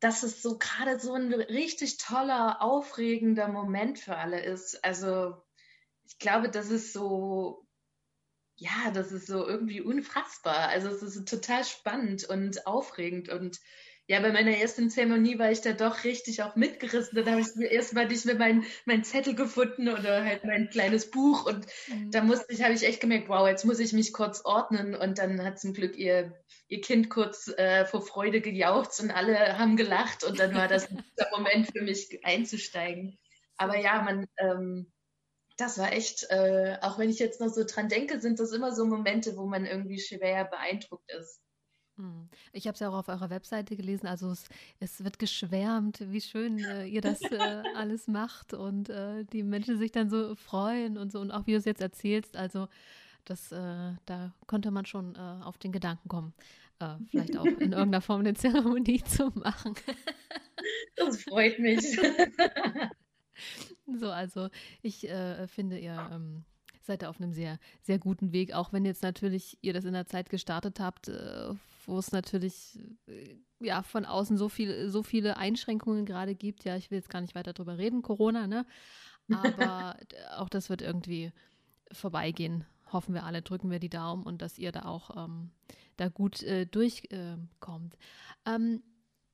dass 0.00 0.22
es 0.22 0.40
so 0.40 0.58
gerade 0.58 1.00
so 1.00 1.14
ein 1.14 1.32
richtig 1.32 1.98
toller, 1.98 2.62
aufregender 2.62 3.48
Moment 3.48 3.98
für 3.98 4.16
alle 4.16 4.42
ist. 4.42 4.84
Also 4.84 5.34
ich 6.04 6.18
glaube, 6.18 6.48
das 6.48 6.70
ist 6.70 6.92
so 6.92 7.68
ja, 8.60 8.90
das 8.92 9.12
ist 9.12 9.28
so 9.28 9.46
irgendwie 9.46 9.80
unfassbar. 9.80 10.68
Also 10.68 10.88
es 10.88 11.02
ist 11.02 11.28
total 11.28 11.64
spannend 11.64 12.24
und 12.24 12.66
aufregend 12.66 13.28
und 13.28 13.60
ja, 14.08 14.20
bei 14.20 14.32
meiner 14.32 14.56
ersten 14.56 14.88
Zeremonie 14.88 15.38
war 15.38 15.52
ich 15.52 15.60
da 15.60 15.74
doch 15.74 16.04
richtig 16.04 16.42
auch 16.42 16.56
mitgerissen. 16.56 17.14
Dann 17.14 17.30
habe 17.30 17.42
ich 17.42 17.54
mir 17.56 17.70
erstmal 17.70 18.08
nicht 18.08 18.24
mehr 18.24 18.36
meinen 18.36 18.64
mein 18.86 19.04
Zettel 19.04 19.34
gefunden 19.34 19.90
oder 19.90 20.24
halt 20.24 20.44
mein 20.44 20.70
kleines 20.70 21.10
Buch. 21.10 21.44
Und 21.44 21.66
mhm. 21.88 22.10
da 22.10 22.22
musste 22.22 22.50
ich, 22.50 22.62
habe 22.62 22.72
ich 22.72 22.84
echt 22.84 23.02
gemerkt, 23.02 23.28
wow, 23.28 23.46
jetzt 23.46 23.66
muss 23.66 23.78
ich 23.78 23.92
mich 23.92 24.14
kurz 24.14 24.40
ordnen. 24.46 24.94
Und 24.94 25.18
dann 25.18 25.44
hat 25.44 25.60
zum 25.60 25.74
Glück 25.74 25.94
ihr, 25.98 26.32
ihr 26.68 26.80
Kind 26.80 27.10
kurz 27.10 27.48
äh, 27.48 27.84
vor 27.84 28.00
Freude 28.00 28.40
gejaucht 28.40 28.98
und 28.98 29.10
alle 29.10 29.58
haben 29.58 29.76
gelacht. 29.76 30.24
Und 30.24 30.38
dann 30.38 30.54
war 30.54 30.68
das 30.68 30.90
ein 30.90 30.96
guter 30.96 31.28
Moment 31.36 31.70
für 31.70 31.82
mich 31.82 32.18
einzusteigen. 32.24 33.18
Aber 33.58 33.76
ja, 33.76 34.00
man, 34.00 34.26
ähm, 34.38 34.90
das 35.58 35.76
war 35.76 35.92
echt, 35.92 36.24
äh, 36.30 36.78
auch 36.80 36.98
wenn 36.98 37.10
ich 37.10 37.18
jetzt 37.18 37.42
noch 37.42 37.50
so 37.50 37.62
dran 37.62 37.90
denke, 37.90 38.20
sind 38.20 38.40
das 38.40 38.52
immer 38.52 38.74
so 38.74 38.86
Momente, 38.86 39.36
wo 39.36 39.44
man 39.44 39.66
irgendwie 39.66 40.00
schwer 40.00 40.46
beeindruckt 40.46 41.12
ist. 41.12 41.42
Hm. 41.98 42.28
Ich 42.52 42.66
habe 42.68 42.74
es 42.74 42.80
ja 42.80 42.88
auch 42.88 42.94
auf 42.94 43.08
eurer 43.08 43.28
Webseite 43.28 43.76
gelesen, 43.76 44.06
also 44.06 44.30
es, 44.30 44.44
es 44.78 45.02
wird 45.02 45.18
geschwärmt, 45.18 46.00
wie 46.12 46.20
schön 46.20 46.60
äh, 46.60 46.86
ihr 46.86 47.00
das 47.00 47.20
äh, 47.22 47.38
alles 47.74 48.06
macht 48.06 48.54
und 48.54 48.88
äh, 48.88 49.24
die 49.24 49.42
Menschen 49.42 49.78
sich 49.78 49.90
dann 49.90 50.08
so 50.08 50.36
freuen 50.36 50.96
und 50.96 51.10
so 51.10 51.20
und 51.20 51.32
auch 51.32 51.46
wie 51.46 51.52
du 51.52 51.58
es 51.58 51.64
jetzt 51.64 51.82
erzählst, 51.82 52.36
also 52.36 52.68
das, 53.24 53.50
äh, 53.50 53.94
da 54.06 54.32
konnte 54.46 54.70
man 54.70 54.86
schon 54.86 55.16
äh, 55.16 55.18
auf 55.18 55.58
den 55.58 55.72
Gedanken 55.72 56.08
kommen, 56.08 56.34
äh, 56.78 56.94
vielleicht 57.10 57.36
auch 57.36 57.44
in 57.44 57.50
irgendeiner 57.72 58.00
Form 58.00 58.20
eine 58.20 58.34
Zeremonie 58.34 59.02
zu 59.04 59.32
machen. 59.34 59.74
das 60.94 61.24
freut 61.24 61.58
mich. 61.58 61.98
so, 63.98 64.08
also 64.08 64.50
ich 64.82 65.08
finde 65.48 65.80
ihr 65.80 66.10
ähm, 66.12 66.44
seid 66.80 67.02
ihr 67.02 67.10
auf 67.10 67.20
einem 67.20 67.32
sehr, 67.32 67.58
sehr 67.82 67.98
guten 67.98 68.32
Weg, 68.32 68.54
auch 68.54 68.72
wenn 68.72 68.84
jetzt 68.84 69.02
natürlich 69.02 69.58
ihr 69.62 69.72
das 69.72 69.84
in 69.84 69.92
der 69.92 70.06
Zeit 70.06 70.30
gestartet 70.30 70.80
habt, 70.80 71.10
wo 71.88 71.98
es 71.98 72.12
natürlich 72.12 72.78
äh, 73.06 73.36
ja 73.60 73.82
von 73.82 74.04
außen 74.04 74.36
so 74.36 74.48
viel, 74.48 74.88
so 74.90 75.02
viele 75.02 75.36
Einschränkungen 75.36 76.04
gerade 76.04 76.34
gibt. 76.34 76.64
Ja, 76.64 76.76
ich 76.76 76.90
will 76.90 76.98
jetzt 76.98 77.10
gar 77.10 77.20
nicht 77.20 77.34
weiter 77.34 77.52
drüber 77.52 77.78
reden, 77.78 78.02
Corona, 78.02 78.46
ne? 78.46 78.66
Aber 79.32 79.96
auch 80.36 80.48
das 80.48 80.70
wird 80.70 80.82
irgendwie 80.82 81.32
vorbeigehen. 81.92 82.64
Hoffen 82.92 83.14
wir 83.14 83.24
alle, 83.24 83.42
drücken 83.42 83.70
wir 83.70 83.78
die 83.78 83.90
Daumen 83.90 84.22
und 84.22 84.40
dass 84.40 84.58
ihr 84.58 84.72
da 84.72 84.82
auch 84.82 85.24
ähm, 85.24 85.50
da 85.96 86.08
gut 86.08 86.42
äh, 86.42 86.66
durchkommt. 86.66 87.98
Ähm, 88.46 88.82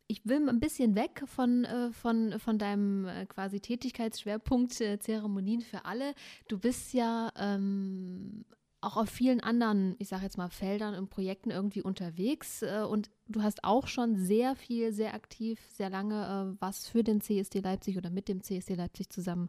ich 0.06 0.26
will 0.26 0.48
ein 0.48 0.60
bisschen 0.60 0.94
weg 0.94 1.22
von, 1.26 1.64
äh, 1.64 1.92
von, 1.92 2.38
von 2.38 2.58
deinem 2.58 3.06
äh, 3.06 3.26
quasi 3.26 3.60
Tätigkeitsschwerpunkt 3.60 4.80
äh, 4.80 4.98
Zeremonien 4.98 5.60
für 5.60 5.84
alle. 5.84 6.14
Du 6.48 6.58
bist 6.58 6.92
ja 6.92 7.30
ähm, 7.36 8.44
auch 8.84 8.96
auf 8.96 9.08
vielen 9.08 9.40
anderen, 9.40 9.96
ich 9.98 10.08
sage 10.08 10.24
jetzt 10.24 10.38
mal, 10.38 10.48
Feldern 10.48 10.94
und 10.94 11.08
Projekten 11.08 11.50
irgendwie 11.50 11.82
unterwegs 11.82 12.62
äh, 12.62 12.84
und 12.88 13.10
du 13.28 13.42
hast 13.42 13.64
auch 13.64 13.86
schon 13.86 14.16
sehr 14.16 14.54
viel, 14.54 14.92
sehr 14.92 15.14
aktiv, 15.14 15.60
sehr 15.72 15.90
lange 15.90 16.54
äh, 16.56 16.60
was 16.60 16.86
für 16.86 17.02
den 17.02 17.20
CSD 17.20 17.60
Leipzig 17.60 17.96
oder 17.96 18.10
mit 18.10 18.28
dem 18.28 18.42
CSD 18.42 18.74
Leipzig 18.74 19.10
zusammen 19.10 19.48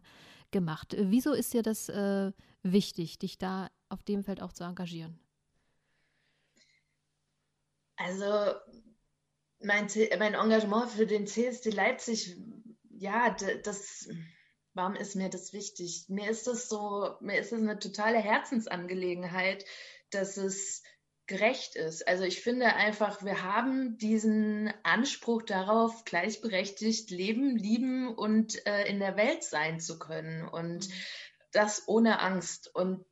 gemacht. 0.50 0.94
Äh, 0.94 1.10
wieso 1.10 1.32
ist 1.32 1.52
dir 1.54 1.62
das 1.62 1.88
wichtig, 2.62 3.18
dich 3.18 3.38
da 3.38 3.70
auf 3.88 4.02
dem 4.02 4.24
Feld 4.24 4.42
auch 4.42 4.52
zu 4.52 4.64
engagieren? 4.64 5.18
Also 7.96 8.24
mein, 9.60 9.88
mein 10.18 10.34
Engagement 10.34 10.90
für 10.90 11.06
den 11.06 11.26
CSD 11.26 11.70
Leipzig, 11.70 12.36
ja, 12.90 13.34
das, 13.62 14.08
warum 14.76 14.94
ist 14.94 15.16
mir 15.16 15.30
das 15.30 15.52
wichtig? 15.52 16.04
Mir 16.08 16.30
ist 16.30 16.46
das 16.46 16.68
so, 16.68 17.16
mir 17.20 17.38
ist 17.38 17.50
das 17.50 17.60
eine 17.60 17.78
totale 17.78 18.18
Herzensangelegenheit, 18.18 19.64
dass 20.10 20.36
es 20.36 20.82
gerecht 21.26 21.74
ist. 21.74 22.06
Also 22.06 22.24
ich 22.24 22.40
finde 22.40 22.66
einfach, 22.66 23.24
wir 23.24 23.42
haben 23.42 23.98
diesen 23.98 24.72
Anspruch 24.84 25.42
darauf, 25.42 26.04
gleichberechtigt 26.04 27.10
leben, 27.10 27.56
lieben 27.56 28.14
und 28.14 28.64
äh, 28.66 28.84
in 28.84 29.00
der 29.00 29.16
Welt 29.16 29.42
sein 29.42 29.80
zu 29.80 29.98
können 29.98 30.46
und 30.46 30.88
mhm. 30.88 30.92
das 31.52 31.88
ohne 31.88 32.20
Angst. 32.20 32.72
Und 32.72 33.04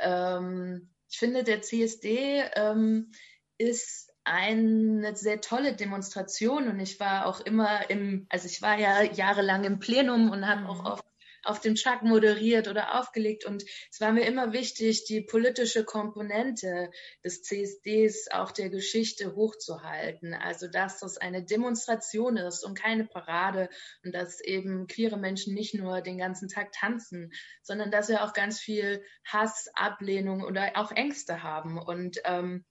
ähm, 0.00 0.90
ich 1.08 1.18
finde, 1.18 1.44
der 1.44 1.62
CSD 1.62 2.42
ähm, 2.56 3.12
ist 3.58 4.11
eine 4.24 5.16
sehr 5.16 5.40
tolle 5.40 5.74
Demonstration 5.74 6.68
und 6.68 6.78
ich 6.78 7.00
war 7.00 7.26
auch 7.26 7.40
immer 7.40 7.90
im, 7.90 8.26
also 8.28 8.46
ich 8.46 8.62
war 8.62 8.78
ja 8.78 9.02
jahrelang 9.02 9.64
im 9.64 9.80
Plenum 9.80 10.30
und 10.30 10.46
habe 10.46 10.62
mhm. 10.62 10.66
auch 10.68 10.84
auf, 10.84 11.04
auf 11.44 11.58
dem 11.58 11.74
Chuck 11.74 12.02
moderiert 12.02 12.68
oder 12.68 13.00
aufgelegt 13.00 13.44
und 13.44 13.64
es 13.90 14.00
war 14.00 14.12
mir 14.12 14.24
immer 14.24 14.52
wichtig, 14.52 15.06
die 15.06 15.22
politische 15.22 15.84
Komponente 15.84 16.90
des 17.24 17.42
CSDs, 17.42 18.28
auch 18.30 18.52
der 18.52 18.70
Geschichte 18.70 19.34
hochzuhalten. 19.34 20.34
Also 20.34 20.68
dass 20.68 21.00
das 21.00 21.18
eine 21.18 21.44
Demonstration 21.44 22.36
ist 22.36 22.64
und 22.64 22.78
keine 22.78 23.06
Parade 23.06 23.70
und 24.04 24.14
dass 24.14 24.40
eben 24.40 24.86
queere 24.86 25.16
Menschen 25.16 25.52
nicht 25.52 25.74
nur 25.74 26.00
den 26.00 26.18
ganzen 26.18 26.48
Tag 26.48 26.70
tanzen, 26.70 27.32
sondern 27.62 27.90
dass 27.90 28.08
wir 28.08 28.22
auch 28.22 28.34
ganz 28.34 28.60
viel 28.60 29.02
Hass, 29.24 29.68
Ablehnung 29.74 30.44
oder 30.44 30.70
auch 30.76 30.92
Ängste 30.92 31.42
haben 31.42 31.76
und 31.76 32.18
ähm, 32.24 32.64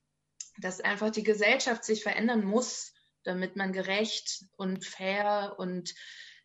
dass 0.58 0.80
einfach 0.80 1.10
die 1.10 1.22
Gesellschaft 1.22 1.84
sich 1.84 2.02
verändern 2.02 2.44
muss, 2.44 2.94
damit 3.24 3.56
man 3.56 3.72
gerecht 3.72 4.44
und 4.56 4.84
fair 4.84 5.54
und 5.58 5.94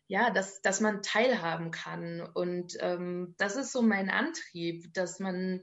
ja, 0.06 0.30
dass, 0.30 0.62
dass 0.62 0.80
man 0.80 1.02
teilhaben 1.02 1.70
kann. 1.70 2.22
Und 2.22 2.76
ähm, 2.80 3.34
das 3.36 3.56
ist 3.56 3.72
so 3.72 3.82
mein 3.82 4.08
Antrieb, 4.08 4.92
dass 4.94 5.20
man 5.20 5.62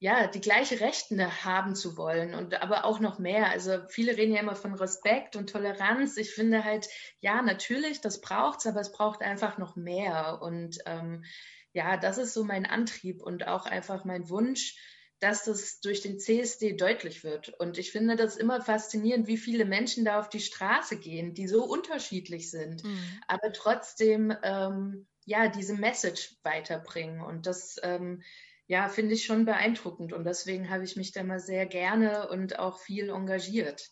ja 0.00 0.26
die 0.26 0.40
gleiche 0.40 0.80
Rechte 0.80 1.44
haben 1.44 1.76
zu 1.76 1.96
wollen 1.96 2.34
und 2.34 2.60
aber 2.62 2.84
auch 2.84 3.00
noch 3.00 3.18
mehr. 3.18 3.50
Also 3.50 3.78
viele 3.88 4.16
reden 4.16 4.34
ja 4.34 4.40
immer 4.40 4.56
von 4.56 4.74
Respekt 4.74 5.36
und 5.36 5.50
Toleranz. 5.50 6.16
Ich 6.16 6.32
finde 6.32 6.64
halt, 6.64 6.88
ja, 7.20 7.42
natürlich, 7.42 8.00
das 8.00 8.20
braucht's, 8.20 8.66
aber 8.66 8.80
es 8.80 8.92
braucht 8.92 9.20
einfach 9.20 9.58
noch 9.58 9.76
mehr. 9.76 10.40
Und 10.42 10.78
ähm, 10.86 11.24
ja, 11.72 11.96
das 11.96 12.18
ist 12.18 12.34
so 12.34 12.44
mein 12.44 12.66
Antrieb 12.66 13.22
und 13.22 13.46
auch 13.46 13.66
einfach 13.66 14.04
mein 14.04 14.28
Wunsch, 14.28 14.76
dass 15.20 15.44
das 15.44 15.80
durch 15.80 16.00
den 16.00 16.18
CSD 16.18 16.72
deutlich 16.72 17.22
wird. 17.24 17.50
Und 17.60 17.78
ich 17.78 17.92
finde 17.92 18.16
das 18.16 18.36
immer 18.36 18.60
faszinierend, 18.62 19.26
wie 19.26 19.36
viele 19.36 19.66
Menschen 19.66 20.04
da 20.04 20.18
auf 20.18 20.28
die 20.28 20.40
Straße 20.40 20.98
gehen, 20.98 21.34
die 21.34 21.46
so 21.46 21.64
unterschiedlich 21.64 22.50
sind, 22.50 22.82
mhm. 22.82 23.20
aber 23.28 23.52
trotzdem 23.52 24.34
ähm, 24.42 25.06
ja 25.26 25.48
diese 25.48 25.74
Message 25.74 26.36
weiterbringen. 26.42 27.20
Und 27.20 27.46
das 27.46 27.76
ähm, 27.82 28.22
ja 28.66 28.88
finde 28.88 29.14
ich 29.14 29.24
schon 29.24 29.44
beeindruckend. 29.44 30.12
Und 30.12 30.24
deswegen 30.24 30.70
habe 30.70 30.84
ich 30.84 30.96
mich 30.96 31.12
da 31.12 31.22
mal 31.22 31.40
sehr 31.40 31.66
gerne 31.66 32.28
und 32.28 32.58
auch 32.58 32.78
viel 32.78 33.10
engagiert. 33.10 33.90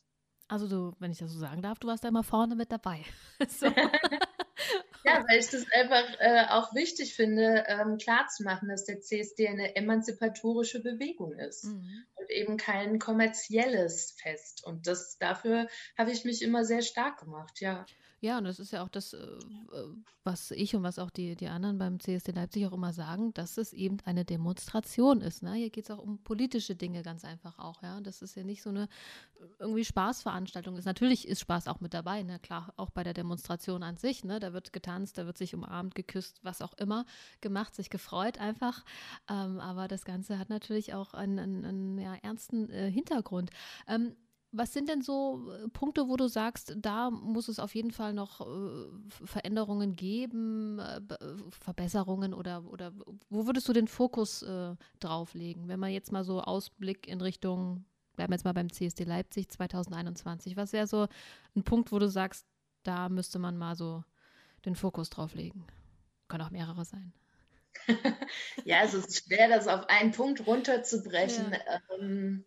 Also 0.49 0.67
du, 0.67 0.97
wenn 0.99 1.13
ich 1.13 1.19
das 1.19 1.31
so 1.31 1.39
sagen 1.39 1.61
darf, 1.61 1.79
du 1.79 1.89
warst 1.89 2.05
da 2.05 2.09
immer 2.09 2.25
vorne 2.25 2.57
mit 2.57 2.73
dabei. 2.73 3.05
so. 3.49 3.67
Ja, 5.05 5.25
weil 5.29 5.39
ich 5.39 5.49
das 5.49 5.65
einfach 5.73 6.05
äh, 6.19 6.47
auch 6.49 6.75
wichtig 6.75 7.15
finde, 7.15 7.65
ähm, 7.69 7.99
klarzumachen, 7.99 8.69
dass 8.69 8.85
der 8.85 9.01
CSD 9.01 9.49
eine 9.49 9.77
emanzipatorische 9.77 10.83
Bewegung 10.83 11.33
ist 11.35 11.65
mhm. 11.65 12.05
und 12.17 12.31
eben 12.31 12.57
kein 12.57 12.99
kommerzielles 12.99 14.17
Fest. 14.21 14.65
Und 14.65 14.87
das 14.87 15.19
dafür 15.19 15.69
habe 15.97 16.11
ich 16.11 16.25
mich 16.25 16.43
immer 16.43 16.65
sehr 16.65 16.83
stark 16.83 17.21
gemacht, 17.21 17.61
ja. 17.61 17.87
Ja, 18.21 18.39
und 18.39 18.45
das 18.45 18.59
ist 18.59 18.73
ja 18.73 18.83
auch 18.83 18.89
das, 18.89 19.13
äh, 19.13 19.39
was 20.25 20.51
ich 20.51 20.75
und 20.75 20.83
was 20.83 20.99
auch 20.99 21.11
die, 21.11 21.37
die 21.37 21.47
anderen 21.47 21.79
beim 21.79 22.01
CSD 22.01 22.33
Leipzig 22.33 22.67
auch 22.67 22.73
immer 22.73 22.93
sagen, 22.93 23.33
dass 23.35 23.57
es 23.59 23.73
eben 23.73 23.99
eine 24.05 24.25
Demonstration 24.25 25.21
ist. 25.21 25.43
Ne? 25.43 25.55
Hier 25.55 25.71
geht 25.71 25.85
es 25.85 25.91
auch 25.91 26.01
um 26.01 26.19
politische 26.25 26.75
Dinge 26.75 27.03
ganz 27.03 27.25
einfach 27.25 27.59
auch. 27.61 27.81
Ja, 27.83 28.01
Das 28.01 28.21
ist 28.21 28.35
ja 28.35 28.43
nicht 28.43 28.63
so 28.63 28.71
eine 28.71 28.89
irgendwie 29.61 29.85
Spaßveranstaltung 29.85 30.77
ist. 30.77 30.85
Natürlich 30.85 31.29
ist 31.29 31.41
Spaß 31.41 31.69
auch 31.69 31.81
mit 31.81 31.95
dabei, 31.95 32.25
ne? 32.25 32.41
klar, 32.41 32.73
auch 32.77 32.91
bei 32.91 33.05
der 33.05 33.15
Demonstration 33.15 33.85
an 33.85 33.97
sich. 33.97 34.25
Ne? 34.25 34.41
Da 34.41 34.53
wird 34.53 34.73
getanzt, 34.73 35.17
da 35.17 35.27
wird 35.27 35.39
sich 35.39 35.55
umarmt, 35.55 35.95
geküsst, 35.95 36.41
was 36.43 36.61
auch 36.61 36.75
immer 36.75 37.05
gemacht, 37.41 37.77
sich 37.77 37.89
gefreut 37.89 38.39
einfach. 38.39 38.85
Ähm, 39.31 39.61
aber 39.61 39.87
das 39.87 40.05
Ganze 40.05 40.41
hat 40.41 40.51
natürlich 40.51 40.93
auch 40.93 41.15
einen, 41.15 41.39
einen, 41.39 41.65
einen 41.65 41.99
ja, 41.99 42.15
ernsten 42.17 42.69
äh, 42.71 42.91
Hintergrund. 42.91 43.51
Ähm, 43.87 44.17
was 44.51 44.73
sind 44.73 44.89
denn 44.89 45.03
so 45.03 45.51
äh, 45.51 45.69
Punkte, 45.69 46.09
wo 46.09 46.17
du 46.17 46.29
sagst, 46.29 46.75
da 46.77 47.11
muss 47.11 47.49
es 47.49 47.59
auf 47.59 47.75
jeden 47.75 47.91
Fall 47.91 48.13
noch 48.13 48.41
äh, 48.41 48.89
Veränderungen 49.27 49.95
geben, 49.95 50.79
äh, 50.79 50.97
äh, 50.97 51.37
Verbesserungen 51.51 52.33
oder, 52.33 52.65
oder 52.65 52.93
wo 53.29 53.47
würdest 53.47 53.69
du 53.69 53.73
den 53.73 53.89
Fokus 53.89 54.43
äh, 54.43 54.75
drauflegen, 55.01 55.69
wenn 55.69 55.81
man 55.81 55.91
jetzt 55.91 56.13
mal 56.13 56.25
so 56.25 56.41
Ausblick 56.41 57.07
in 57.07 57.21
Richtung, 57.21 57.85
bleiben 58.17 58.33
wir 58.33 58.37
jetzt 58.37 58.45
mal 58.45 58.55
beim 58.55 58.73
CSD 58.73 59.05
Leipzig 59.05 59.51
2021, 59.51 60.57
was 60.57 60.73
wäre 60.73 60.87
so 60.87 61.09
ein 61.55 61.63
Punkt, 61.63 61.93
wo 61.93 61.99
du 61.99 62.09
sagst, 62.09 62.47
da 62.85 63.09
müsste 63.09 63.39
man 63.39 63.57
mal 63.59 63.75
so 63.75 64.03
den 64.65 64.77
Fokus 64.77 65.11
drauflegen? 65.11 65.65
Können 66.29 66.45
auch 66.45 66.51
mehrere 66.51 66.85
sein. 66.85 67.13
ja, 68.65 68.83
es 68.83 68.95
ist 68.95 69.25
schwer, 69.25 69.49
das 69.49 69.69
auf 69.69 69.89
einen 69.89 70.13
Punkt 70.13 70.47
runterzubrechen. 70.47 71.53
Ja. 71.53 71.81
Ähm, 71.99 72.45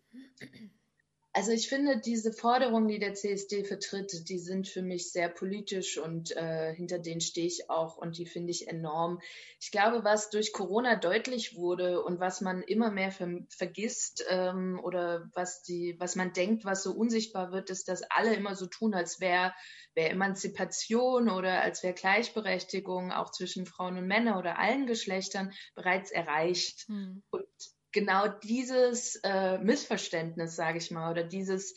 Also 1.34 1.50
ich 1.50 1.68
finde, 1.68 1.98
diese 1.98 2.30
Forderungen, 2.30 2.88
die 2.88 2.98
der 2.98 3.14
CSD 3.14 3.64
vertritt, 3.64 4.28
die 4.28 4.38
sind 4.38 4.68
für 4.68 4.82
mich 4.82 5.12
sehr 5.12 5.30
politisch 5.30 5.96
und 5.96 6.36
äh, 6.36 6.74
hinter 6.74 6.98
denen 6.98 7.22
stehe 7.22 7.46
ich 7.46 7.70
auch 7.70 7.96
und 7.96 8.18
die 8.18 8.26
finde 8.26 8.50
ich 8.50 8.68
enorm. 8.68 9.18
Ich 9.58 9.70
glaube, 9.70 10.04
was 10.04 10.28
durch 10.28 10.52
Corona 10.52 10.96
deutlich 10.96 11.56
wurde 11.56 12.02
und 12.02 12.20
was 12.20 12.42
man 12.42 12.62
immer 12.62 12.90
mehr 12.90 13.10
ver 13.10 13.30
vergisst 13.48 14.22
ähm, 14.28 14.78
oder 14.82 15.30
was 15.32 15.62
die, 15.62 15.96
was 15.98 16.16
man 16.16 16.34
denkt, 16.34 16.66
was 16.66 16.82
so 16.82 16.92
unsichtbar 16.92 17.50
wird, 17.50 17.70
ist, 17.70 17.88
dass 17.88 18.02
alle 18.02 18.34
immer 18.34 18.54
so 18.54 18.66
tun, 18.66 18.92
als 18.92 19.18
wäre 19.18 19.54
wär 19.94 20.10
Emanzipation 20.10 21.30
oder 21.30 21.62
als 21.62 21.82
wäre 21.82 21.94
Gleichberechtigung 21.94 23.10
auch 23.10 23.30
zwischen 23.30 23.64
Frauen 23.64 23.96
und 23.96 24.06
Männern 24.06 24.36
oder 24.36 24.58
allen 24.58 24.86
Geschlechtern 24.86 25.52
bereits 25.74 26.10
erreicht. 26.10 26.86
Hm. 26.88 27.22
Und 27.30 27.46
genau 27.92 28.28
dieses 28.28 29.16
äh, 29.22 29.58
Missverständnis, 29.58 30.56
sage 30.56 30.78
ich 30.78 30.90
mal, 30.90 31.10
oder 31.10 31.24
dieses 31.24 31.74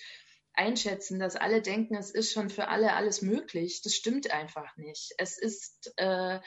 Einschätzen, 0.53 1.19
dass 1.19 1.35
alle 1.35 1.61
denken, 1.61 1.95
es 1.95 2.11
ist 2.11 2.31
schon 2.31 2.49
für 2.49 2.69
alle 2.69 2.93
alles 2.93 3.21
möglich, 3.21 3.81
das 3.83 3.93
stimmt 3.93 4.31
einfach 4.31 4.75
nicht. 4.77 5.13
Es 5.17 5.37
ist 5.37 5.93
äh, 5.97 6.39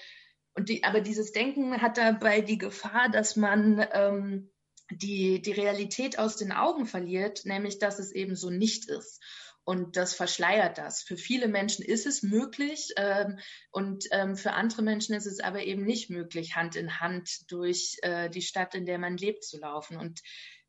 und 0.55 0.69
die, 0.69 0.83
aber 0.83 1.01
dieses 1.01 1.31
Denken 1.31 1.81
hat 1.81 1.99
dabei 1.99 2.41
die 2.41 2.59
Gefahr, 2.59 3.09
dass 3.11 3.37
man 3.37 3.87
ähm, 3.93 4.51
die, 4.91 5.41
die 5.41 5.53
Realität 5.53 6.19
aus 6.19 6.37
den 6.37 6.51
Augen 6.51 6.87
verliert, 6.87 7.45
nämlich 7.45 7.79
dass 7.79 7.99
es 7.99 8.11
eben 8.11 8.35
so 8.35 8.51
nicht 8.51 8.89
ist. 8.89 9.23
Und 9.69 9.99
das 9.99 10.15
verschleiert 10.15 10.79
das. 10.79 11.03
Für 11.03 11.19
viele 11.19 11.47
Menschen 11.47 11.85
ist 11.85 12.07
es 12.07 12.23
möglich 12.23 12.89
ähm, 12.97 13.39
und 13.71 14.07
ähm, 14.13 14.35
für 14.35 14.55
andere 14.55 14.81
Menschen 14.81 15.15
ist 15.15 15.27
es 15.27 15.41
aber 15.41 15.63
eben 15.63 15.85
nicht 15.85 16.09
möglich, 16.09 16.57
Hand 16.57 16.75
in 16.75 17.01
Hand 17.01 17.43
durch 17.51 17.99
äh, 18.01 18.31
die 18.31 18.41
Stadt, 18.41 18.75
in 18.75 18.87
der 18.87 18.99
man 18.99 19.19
lebt, 19.19 19.45
zu 19.45 19.59
laufen. 19.59 19.99
Und 19.99 20.23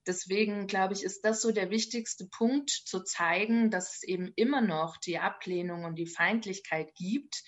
deswegen, 0.05 0.67
glaube 0.67 0.95
ich, 0.95 1.03
ist 1.03 1.23
das 1.23 1.41
so 1.41 1.53
der 1.53 1.69
wichtigste 1.69 2.27
Punkt, 2.27 2.71
zu 2.71 3.01
zeigen, 3.01 3.71
dass 3.71 3.95
es 3.95 4.03
eben 4.03 4.33
immer 4.35 4.59
noch 4.59 4.97
die 4.97 5.17
Ablehnung 5.17 5.85
und 5.85 5.95
die 5.95 6.05
Feindlichkeit 6.05 6.93
gibt 6.95 7.41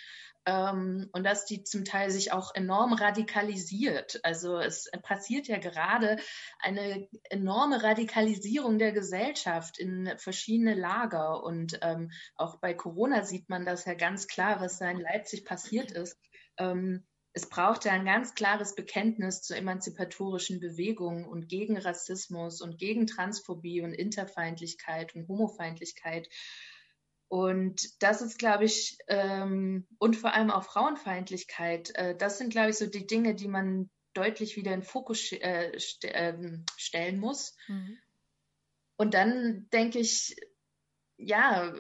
ähm, 0.46 1.10
und 1.12 1.24
dass 1.24 1.46
die 1.46 1.64
zum 1.64 1.86
Teil 1.86 2.10
sich 2.12 2.32
auch 2.32 2.54
enorm 2.56 2.94
radikalisiert. 2.94 4.20
Also 4.24 4.58
es 4.58 4.90
passiert 5.04 5.48
ja 5.48 5.58
gerade 5.58 6.18
eine 6.60 7.08
enorme 7.30 7.84
Radikalisierung 7.84 8.80
der 8.80 8.92
Gesellschaft 8.92 9.78
in 9.78 10.12
verschiedene 10.18 10.74
Lager 10.74 11.44
und 11.44 11.80
ähm, 11.82 12.12
auch 12.36 12.58
bei 12.60 12.74
Corona 12.74 13.24
sieht 13.24 13.50
man 13.50 13.66
das 13.66 13.86
ja 13.86 13.94
ganz 13.94 14.28
klar, 14.28 14.62
was 14.62 14.80
da 14.80 14.90
in 14.90 15.00
Leipzig 15.00 15.46
passiert 15.46 15.92
ist. 15.92 16.18
Ähm, 16.58 17.06
es 17.34 17.48
braucht 17.48 17.86
ja 17.86 17.94
ein 17.94 18.06
ganz 18.06 18.34
klares 18.36 18.76
Bekenntnis 18.76 19.42
zur 19.42 19.56
emanzipatorischen 19.56 20.60
Bewegung 20.60 21.26
und 21.26 21.48
gegen 21.48 21.78
Rassismus 21.78 22.62
und 22.62 22.78
gegen 22.78 23.08
Transphobie 23.08 23.82
und 23.82 23.94
Interfeindlichkeit 23.94 25.16
und 25.16 25.28
Homofeindlichkeit. 25.30 26.28
Und 27.32 28.04
das 28.04 28.22
ist, 28.22 28.40
glaube 28.40 28.66
ich, 28.66 28.98
ähm, 29.08 29.88
und 30.00 30.18
vor 30.18 30.34
allem 30.34 30.52
auch 30.52 30.66
Frauenfeindlichkeit, 30.66 31.96
äh, 31.96 32.14
das 32.14 32.38
sind, 32.38 32.50
glaube 32.50 32.72
ich, 32.72 32.76
so 32.78 32.88
die 32.88 33.08
Dinge, 33.08 33.36
die 33.36 33.48
man 33.48 33.90
deutlich 34.14 34.58
wieder 34.58 34.74
in 34.74 34.84
Fokus 34.84 35.32
äh, 35.32 35.80
st 35.80 36.04
äh, 36.04 36.38
stellen 36.76 37.20
muss. 37.20 37.56
Mhm. 37.70 37.98
Und 38.98 39.14
dann 39.14 39.70
denke 39.72 40.00
ich, 40.00 40.36
ja, 41.16 41.74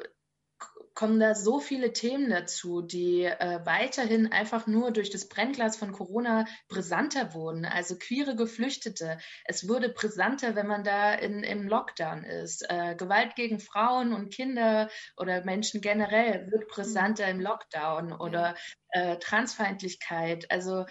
kommen 1.02 1.20
da 1.20 1.34
so 1.34 1.60
viele 1.60 1.94
Themen 1.94 2.30
dazu, 2.30 2.84
die 2.84 3.24
äh, 3.24 3.60
weiterhin 3.66 4.32
einfach 4.32 4.68
nur 4.68 4.92
durch 4.92 5.10
das 5.10 5.28
Brennglas 5.28 5.76
von 5.76 5.94
Corona 5.94 6.46
brisanter 6.68 7.34
wurden. 7.34 7.66
Also 7.66 7.98
queere 7.98 8.36
Geflüchtete. 8.36 9.18
Es 9.46 9.68
wurde 9.68 9.90
brisanter, 9.90 10.56
wenn 10.56 10.68
man 10.68 10.84
da 10.84 11.16
in, 11.16 11.42
im 11.44 11.68
Lockdown 11.68 12.24
ist. 12.24 12.70
Äh, 12.70 12.94
Gewalt 12.94 13.34
gegen 13.34 13.60
Frauen 13.60 14.14
und 14.14 14.32
Kinder 14.32 14.92
oder 15.18 15.44
Menschen 15.44 15.82
generell 15.82 16.52
wird 16.52 16.68
brisanter 16.68 17.28
im 17.28 17.40
Lockdown 17.40 18.14
oder 18.14 18.54
äh, 18.90 19.18
Transfeindlichkeit. 19.18 20.52
Also 20.52 20.86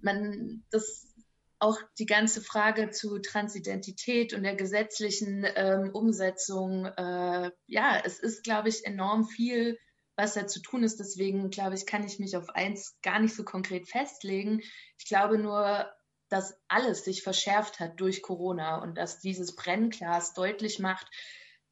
man, 0.00 0.64
das 0.72 1.09
auch 1.60 1.78
die 1.98 2.06
ganze 2.06 2.40
Frage 2.40 2.90
zu 2.90 3.18
Transidentität 3.18 4.32
und 4.32 4.42
der 4.42 4.56
gesetzlichen 4.56 5.46
ähm, 5.54 5.90
Umsetzung, 5.92 6.86
äh, 6.86 7.50
ja, 7.66 8.02
es 8.04 8.18
ist, 8.18 8.42
glaube 8.42 8.70
ich, 8.70 8.84
enorm 8.84 9.26
viel, 9.26 9.78
was 10.16 10.34
da 10.34 10.46
zu 10.46 10.60
tun 10.60 10.82
ist. 10.82 10.98
Deswegen, 10.98 11.50
glaube 11.50 11.74
ich, 11.74 11.86
kann 11.86 12.04
ich 12.04 12.18
mich 12.18 12.36
auf 12.36 12.48
eins 12.50 12.96
gar 13.02 13.20
nicht 13.20 13.34
so 13.34 13.44
konkret 13.44 13.88
festlegen. 13.88 14.62
Ich 14.98 15.06
glaube 15.06 15.38
nur, 15.38 15.90
dass 16.30 16.58
alles 16.68 17.04
sich 17.04 17.22
verschärft 17.22 17.78
hat 17.78 18.00
durch 18.00 18.22
Corona 18.22 18.82
und 18.82 18.96
dass 18.96 19.20
dieses 19.20 19.54
Brennglas 19.54 20.32
deutlich 20.32 20.78
macht, 20.78 21.08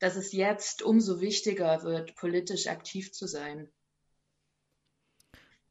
dass 0.01 0.17
es 0.17 0.33
jetzt 0.33 0.83
umso 0.83 1.21
wichtiger 1.21 1.83
wird, 1.83 2.15
politisch 2.15 2.67
aktiv 2.67 3.13
zu 3.13 3.27
sein. 3.27 3.73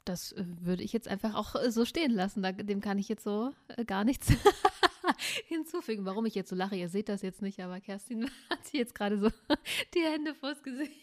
Das 0.07 0.31
äh, 0.31 0.45
würde 0.61 0.83
ich 0.83 0.93
jetzt 0.93 1.07
einfach 1.07 1.35
auch 1.35 1.55
äh, 1.55 1.71
so 1.71 1.83
stehen 1.85 2.11
lassen. 2.11 2.41
dem 2.41 2.81
kann 2.81 2.97
ich 2.97 3.09
jetzt 3.09 3.23
so 3.23 3.51
äh, 3.67 3.83
gar 3.83 4.03
nichts 4.03 4.29
hinzufügen. 5.47 6.05
Warum 6.05 6.25
ich 6.25 6.35
jetzt 6.35 6.49
so 6.49 6.55
lache, 6.55 6.75
ihr 6.75 6.89
seht 6.89 7.09
das 7.09 7.21
jetzt 7.21 7.41
nicht, 7.41 7.59
aber 7.59 7.81
Kerstin 7.81 8.29
hat 8.49 8.63
sich 8.65 8.75
jetzt 8.75 8.95
gerade 8.95 9.19
so 9.19 9.29
die 9.93 10.01
Hände 10.01 10.33
vors 10.33 10.63
Gesicht 10.63 10.93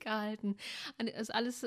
gehalten. 0.00 0.56
Ist 1.18 1.34
alles 1.34 1.66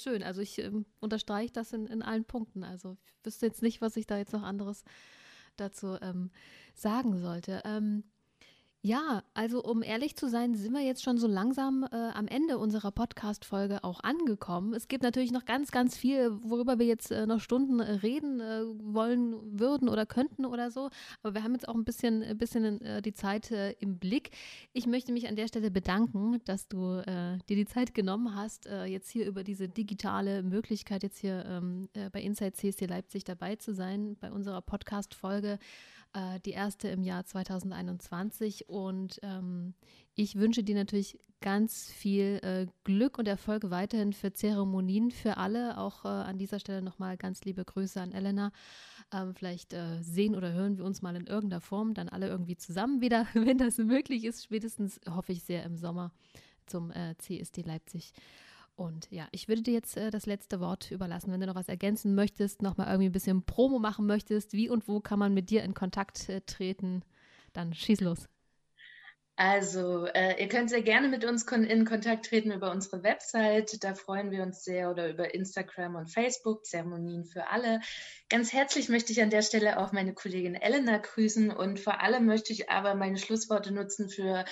schön. 0.00 0.22
Also 0.22 0.40
ich 0.40 0.58
ähm, 0.58 0.86
unterstreiche 1.00 1.52
das 1.52 1.72
in, 1.72 1.86
in 1.86 2.02
allen 2.02 2.24
Punkten. 2.24 2.62
Also 2.62 2.96
ich 3.04 3.26
wüsste 3.26 3.46
jetzt 3.46 3.62
nicht, 3.62 3.80
was 3.80 3.96
ich 3.96 4.06
da 4.06 4.16
jetzt 4.16 4.32
noch 4.32 4.44
anderes 4.44 4.84
dazu 5.56 5.98
ähm, 6.00 6.30
sagen 6.74 7.20
sollte. 7.20 7.62
Ähm, 7.64 8.04
ja, 8.82 9.22
also 9.34 9.62
um 9.62 9.82
ehrlich 9.82 10.16
zu 10.16 10.26
sein, 10.26 10.54
sind 10.54 10.72
wir 10.72 10.80
jetzt 10.80 11.02
schon 11.02 11.18
so 11.18 11.26
langsam 11.26 11.86
äh, 11.92 11.96
am 11.96 12.26
Ende 12.26 12.56
unserer 12.56 12.90
Podcast-Folge 12.90 13.84
auch 13.84 14.00
angekommen. 14.02 14.72
Es 14.72 14.88
gibt 14.88 15.02
natürlich 15.02 15.32
noch 15.32 15.44
ganz, 15.44 15.70
ganz 15.70 15.98
viel, 15.98 16.30
worüber 16.42 16.78
wir 16.78 16.86
jetzt 16.86 17.10
äh, 17.10 17.26
noch 17.26 17.40
Stunden 17.40 17.80
äh, 17.80 17.92
reden 17.92 18.40
äh, 18.40 18.62
wollen 18.82 19.36
würden 19.58 19.90
oder 19.90 20.06
könnten 20.06 20.46
oder 20.46 20.70
so. 20.70 20.88
Aber 21.22 21.34
wir 21.34 21.42
haben 21.42 21.52
jetzt 21.52 21.68
auch 21.68 21.74
ein 21.74 21.84
bisschen, 21.84 22.22
ein 22.22 22.38
bisschen 22.38 22.80
äh, 22.80 23.02
die 23.02 23.12
Zeit 23.12 23.50
äh, 23.50 23.72
im 23.72 23.98
Blick. 23.98 24.30
Ich 24.72 24.86
möchte 24.86 25.12
mich 25.12 25.28
an 25.28 25.36
der 25.36 25.48
Stelle 25.48 25.70
bedanken, 25.70 26.40
dass 26.46 26.66
du 26.68 27.02
dir 27.02 27.56
die 27.56 27.66
Zeit 27.66 27.94
genommen 27.94 28.34
hast, 28.34 28.66
jetzt 28.86 29.10
hier 29.10 29.26
über 29.26 29.42
diese 29.44 29.68
digitale 29.68 30.42
Möglichkeit, 30.42 31.02
jetzt 31.02 31.18
hier 31.18 31.44
ähm, 31.46 31.88
bei 32.12 32.20
Inside 32.20 32.52
CSD 32.52 32.86
Leipzig 32.86 33.24
dabei 33.24 33.56
zu 33.56 33.74
sein, 33.74 34.16
bei 34.20 34.30
unserer 34.30 34.62
Podcast-Folge 34.62 35.58
äh, 36.12 36.40
die 36.40 36.52
erste 36.52 36.88
im 36.88 37.02
Jahr 37.02 37.24
2021. 37.24 38.68
Und 38.68 39.20
ähm, 39.22 39.74
ich 40.14 40.36
wünsche 40.36 40.62
dir 40.62 40.74
natürlich 40.74 41.18
ganz 41.40 41.90
viel 41.90 42.38
äh, 42.42 42.66
Glück 42.84 43.18
und 43.18 43.26
Erfolg 43.26 43.70
weiterhin 43.70 44.12
für 44.12 44.32
Zeremonien 44.32 45.10
für 45.10 45.36
alle. 45.36 45.78
Auch 45.78 46.04
äh, 46.04 46.08
an 46.08 46.38
dieser 46.38 46.60
Stelle 46.60 46.82
nochmal 46.82 47.16
ganz 47.16 47.44
liebe 47.44 47.64
Grüße 47.64 48.00
an 48.00 48.12
Elena. 48.12 48.52
Ähm, 49.12 49.34
vielleicht 49.34 49.72
äh, 49.72 50.02
sehen 50.02 50.36
oder 50.36 50.52
hören 50.52 50.76
wir 50.76 50.84
uns 50.84 51.02
mal 51.02 51.16
in 51.16 51.26
irgendeiner 51.26 51.60
Form 51.60 51.94
dann 51.94 52.08
alle 52.08 52.28
irgendwie 52.28 52.56
zusammen 52.56 53.00
wieder, 53.00 53.26
wenn 53.34 53.58
das 53.58 53.78
möglich 53.78 54.24
ist. 54.24 54.44
Spätestens 54.44 55.00
hoffe 55.08 55.32
ich 55.32 55.42
sehr 55.42 55.64
im 55.64 55.76
Sommer 55.76 56.12
zum 56.66 56.90
äh, 56.92 57.16
CSD 57.18 57.62
Leipzig. 57.62 58.12
Und 58.80 59.08
ja, 59.10 59.28
ich 59.30 59.46
würde 59.46 59.60
dir 59.60 59.74
jetzt 59.74 59.98
äh, 59.98 60.10
das 60.10 60.24
letzte 60.24 60.58
Wort 60.58 60.90
überlassen. 60.90 61.30
Wenn 61.30 61.40
du 61.40 61.46
noch 61.46 61.54
was 61.54 61.68
ergänzen 61.68 62.14
möchtest, 62.14 62.62
noch 62.62 62.78
mal 62.78 62.86
irgendwie 62.86 63.10
ein 63.10 63.12
bisschen 63.12 63.44
Promo 63.44 63.78
machen 63.78 64.06
möchtest, 64.06 64.54
wie 64.54 64.70
und 64.70 64.88
wo 64.88 65.00
kann 65.00 65.18
man 65.18 65.34
mit 65.34 65.50
dir 65.50 65.62
in 65.64 65.74
Kontakt 65.74 66.30
äh, 66.30 66.40
treten, 66.40 67.02
dann 67.52 67.74
schieß 67.74 68.00
los. 68.00 68.26
Also, 69.36 70.06
äh, 70.06 70.40
ihr 70.40 70.48
könnt 70.48 70.70
sehr 70.70 70.80
gerne 70.80 71.08
mit 71.08 71.26
uns 71.26 71.44
kon 71.44 71.64
in 71.64 71.84
Kontakt 71.84 72.24
treten 72.24 72.52
über 72.52 72.70
unsere 72.70 73.02
Website. 73.02 73.84
Da 73.84 73.94
freuen 73.94 74.30
wir 74.30 74.42
uns 74.42 74.64
sehr 74.64 74.90
oder 74.90 75.10
über 75.10 75.34
Instagram 75.34 75.96
und 75.96 76.06
Facebook, 76.06 76.64
Zeremonien 76.64 77.26
für 77.26 77.48
alle. 77.48 77.80
Ganz 78.30 78.50
herzlich 78.54 78.88
möchte 78.88 79.12
ich 79.12 79.20
an 79.20 79.28
der 79.28 79.42
Stelle 79.42 79.78
auch 79.78 79.92
meine 79.92 80.14
Kollegin 80.14 80.54
Elena 80.54 80.96
grüßen 80.96 81.50
und 81.50 81.80
vor 81.80 82.00
allem 82.00 82.24
möchte 82.24 82.54
ich 82.54 82.70
aber 82.70 82.94
meine 82.94 83.18
Schlussworte 83.18 83.74
nutzen 83.74 84.08
für 84.08 84.46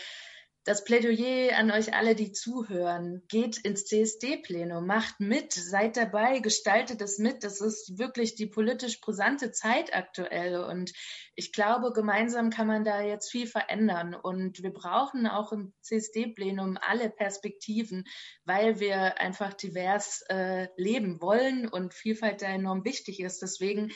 das 0.69 0.85
Plädoyer 0.85 1.57
an 1.57 1.71
euch 1.71 1.95
alle, 1.95 2.15
die 2.15 2.31
zuhören, 2.31 3.23
geht 3.29 3.57
ins 3.57 3.87
CSD-Plenum, 3.87 4.85
macht 4.85 5.19
mit, 5.19 5.55
seid 5.55 5.97
dabei, 5.97 6.41
gestaltet 6.41 7.01
es 7.01 7.17
mit. 7.17 7.43
Das 7.43 7.63
ist 7.63 7.97
wirklich 7.97 8.35
die 8.35 8.49
politisch 8.49 9.01
brisante 9.01 9.51
Zeit 9.51 9.95
aktuell. 9.95 10.59
Und 10.61 10.93
ich 11.35 11.55
glaube, 11.55 11.95
gemeinsam 11.95 12.51
kann 12.51 12.67
man 12.67 12.85
da 12.85 13.01
jetzt 13.01 13.31
viel 13.31 13.47
verändern. 13.47 14.15
Und 14.15 14.63
wir 14.63 14.71
brauchen 14.71 15.27
auch 15.27 15.53
im 15.53 15.73
CSD-Plenum 15.81 16.77
alle 16.83 17.09
Perspektiven, 17.09 18.05
weil 18.45 18.79
wir 18.79 19.19
einfach 19.23 19.55
divers 19.55 20.23
äh, 20.29 20.69
leben 20.77 21.23
wollen 21.23 21.67
und 21.67 21.95
Vielfalt 21.95 22.43
da 22.43 22.47
enorm 22.47 22.85
wichtig 22.85 23.21
ist. 23.21 23.41
Deswegen 23.41 23.91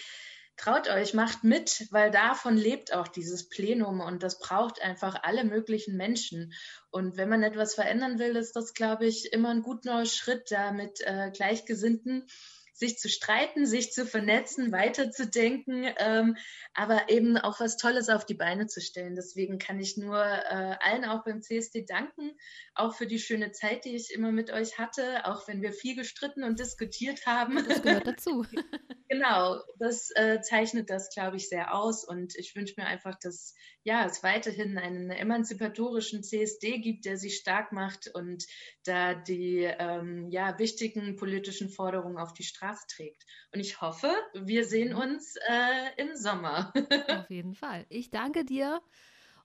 traut 0.57 0.89
euch, 0.89 1.15
macht 1.15 1.45
mit, 1.45 1.87
weil 1.91 2.11
davon 2.11 2.57
lebt 2.57 2.93
auch 2.93 3.09
dieses 3.09 3.49
Plenum 3.49 4.01
und 4.01 4.23
das 4.23 4.39
braucht 4.39 4.81
einfach 4.83 5.23
alle 5.23 5.45
möglichen 5.45 5.97
Menschen. 5.97 6.53
Und 6.91 7.17
wenn 7.17 7.29
man 7.29 7.43
etwas 7.43 7.75
verändern 7.75 8.19
will, 8.19 8.37
ist 8.37 8.55
das, 8.55 8.75
glaube 8.75 9.07
ich, 9.07 9.33
immer 9.33 9.51
ein 9.51 9.63
gut 9.63 9.85
neuer 9.85 10.07
Schritt, 10.07 10.51
da 10.51 10.73
mit 10.73 11.01
äh, 11.01 11.31
Gleichgesinnten 11.33 12.27
sich 12.73 12.99
zu 12.99 13.09
streiten, 13.09 13.67
sich 13.67 13.93
zu 13.93 14.07
vernetzen, 14.07 14.73
weiterzudenken, 14.73 15.87
ähm, 15.99 16.37
aber 16.75 17.09
eben 17.09 17.37
auch 17.37 17.61
was 17.61 17.77
Tolles 17.77 18.09
auf 18.09 18.25
die 18.25 18.35
Beine 18.35 18.67
zu 18.67 18.81
stellen. 18.81 19.15
Deswegen 19.15 19.59
kann 19.59 19.79
ich 19.79 19.97
nur 19.97 20.19
äh, 20.19 20.77
allen 20.81 21.05
auch 21.05 21.25
beim 21.25 21.43
CSD 21.43 21.85
danken, 21.85 22.33
auch 22.75 22.95
für 22.95 23.07
die 23.07 23.19
schöne 23.19 23.53
Zeit, 23.53 23.85
die 23.85 23.95
ich 23.95 24.13
immer 24.13 24.33
mit 24.33 24.51
euch 24.51 24.79
hatte, 24.79 25.27
auch 25.27 25.47
wenn 25.49 25.63
wir 25.63 25.73
viel 25.73 25.97
gestritten 25.97 26.45
und 26.45 26.59
diskutiert 26.59 27.27
haben. 27.27 27.63
Das 27.69 27.83
gehört 27.83 28.07
dazu. 28.07 28.45
genau, 29.09 29.61
das 29.79 30.11
äh, 30.15 30.41
zeichnet 30.41 30.91
das, 30.91 31.11
glaube 31.11 31.37
ich, 31.37 31.49
sehr 31.49 31.75
aus 31.75 32.05
und 32.05 32.35
ich 32.37 32.57
wünsche 32.57 32.75
mir 32.79 32.87
einfach, 32.87 33.19
dass 33.19 33.55
ja, 33.85 34.07
es 34.07 34.23
weiterhin 34.23 34.79
einen 34.79 35.11
emanzipatorischen 35.11 36.23
CSD 36.23 36.79
gibt, 36.79 37.05
der 37.05 37.17
sich 37.17 37.37
stark 37.37 37.73
macht 37.73 38.09
und 38.15 38.47
da 38.85 39.15
die 39.15 39.65
ähm, 39.65 40.31
ja, 40.31 40.59
wichtigen 40.59 41.17
politischen 41.17 41.69
Forderungen 41.69 42.19
auf 42.19 42.33
die 42.33 42.45
Straße 42.45 42.62
trägt. 42.89 43.27
Und 43.53 43.61
ich 43.61 43.81
hoffe, 43.81 44.11
wir 44.35 44.65
sehen 44.65 44.93
mhm. 44.93 44.99
uns 44.99 45.37
äh, 45.49 46.03
im 46.03 46.15
Sommer. 46.15 46.73
Auf 47.09 47.31
jeden 47.31 47.55
Fall. 47.55 47.87
Ich 47.89 48.11
danke 48.11 48.45
dir. 48.45 48.81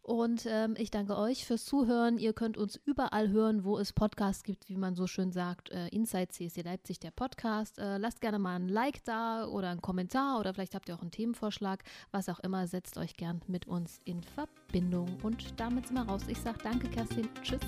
Und 0.08 0.46
ähm, 0.50 0.76
ich 0.78 0.90
danke 0.90 1.18
euch 1.18 1.46
fürs 1.46 1.66
Zuhören. 1.66 2.18
Ihr 2.18 2.32
könnt 2.32 2.58
uns 2.58 2.80
überall 2.86 3.30
hören, 3.30 3.66
wo 3.66 3.78
es 3.78 3.92
Podcasts 3.92 4.44
gibt, 4.44 4.70
wie 4.70 4.78
man 4.78 4.96
so 4.96 5.06
schön 5.06 5.34
sagt. 5.34 5.70
Äh, 5.70 5.90
Inside 5.90 6.30
CSD 6.30 6.62
Leipzig, 6.62 7.02
der 7.02 7.12
Podcast. 7.12 7.78
Äh, 7.78 7.98
lasst 7.98 8.22
gerne 8.22 8.40
mal 8.40 8.56
ein 8.56 8.70
Like 8.70 9.04
da 9.04 9.46
oder 9.46 9.70
einen 9.70 9.82
Kommentar 9.82 10.40
oder 10.40 10.54
vielleicht 10.54 10.76
habt 10.76 10.88
ihr 10.88 10.96
auch 10.96 11.02
einen 11.02 11.12
Themenvorschlag. 11.12 11.84
Was 12.12 12.30
auch 12.30 12.40
immer, 12.40 12.68
setzt 12.68 12.98
euch 12.98 13.18
gern 13.18 13.42
mit 13.48 13.68
uns 13.68 14.00
in 14.06 14.24
Verbindung. 14.24 15.18
Und 15.24 15.60
damit 15.60 15.88
sind 15.88 15.98
wir 15.98 16.04
raus. 16.04 16.22
Ich 16.30 16.40
sage 16.40 16.60
danke, 16.64 16.88
Kerstin. 16.88 17.28
Tschüss. 17.44 17.60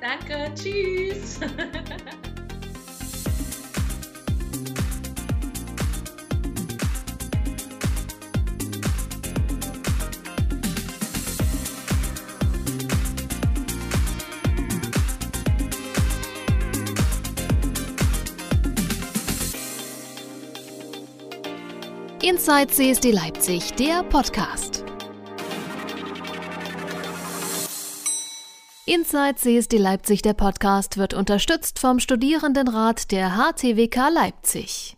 Danke, 0.00 0.50
tschüss. 0.54 1.38
Inside 22.24 22.68
CSD 22.68 23.10
Leipzig, 23.10 23.72
der 23.72 24.04
Podcast. 24.04 24.84
Inside 28.86 29.34
CSD 29.34 29.78
Leipzig, 29.78 30.22
der 30.22 30.34
Podcast, 30.34 30.98
wird 30.98 31.14
unterstützt 31.14 31.80
vom 31.80 31.98
Studierendenrat 31.98 33.10
der 33.10 33.32
HTWK 33.36 34.08
Leipzig. 34.14 34.96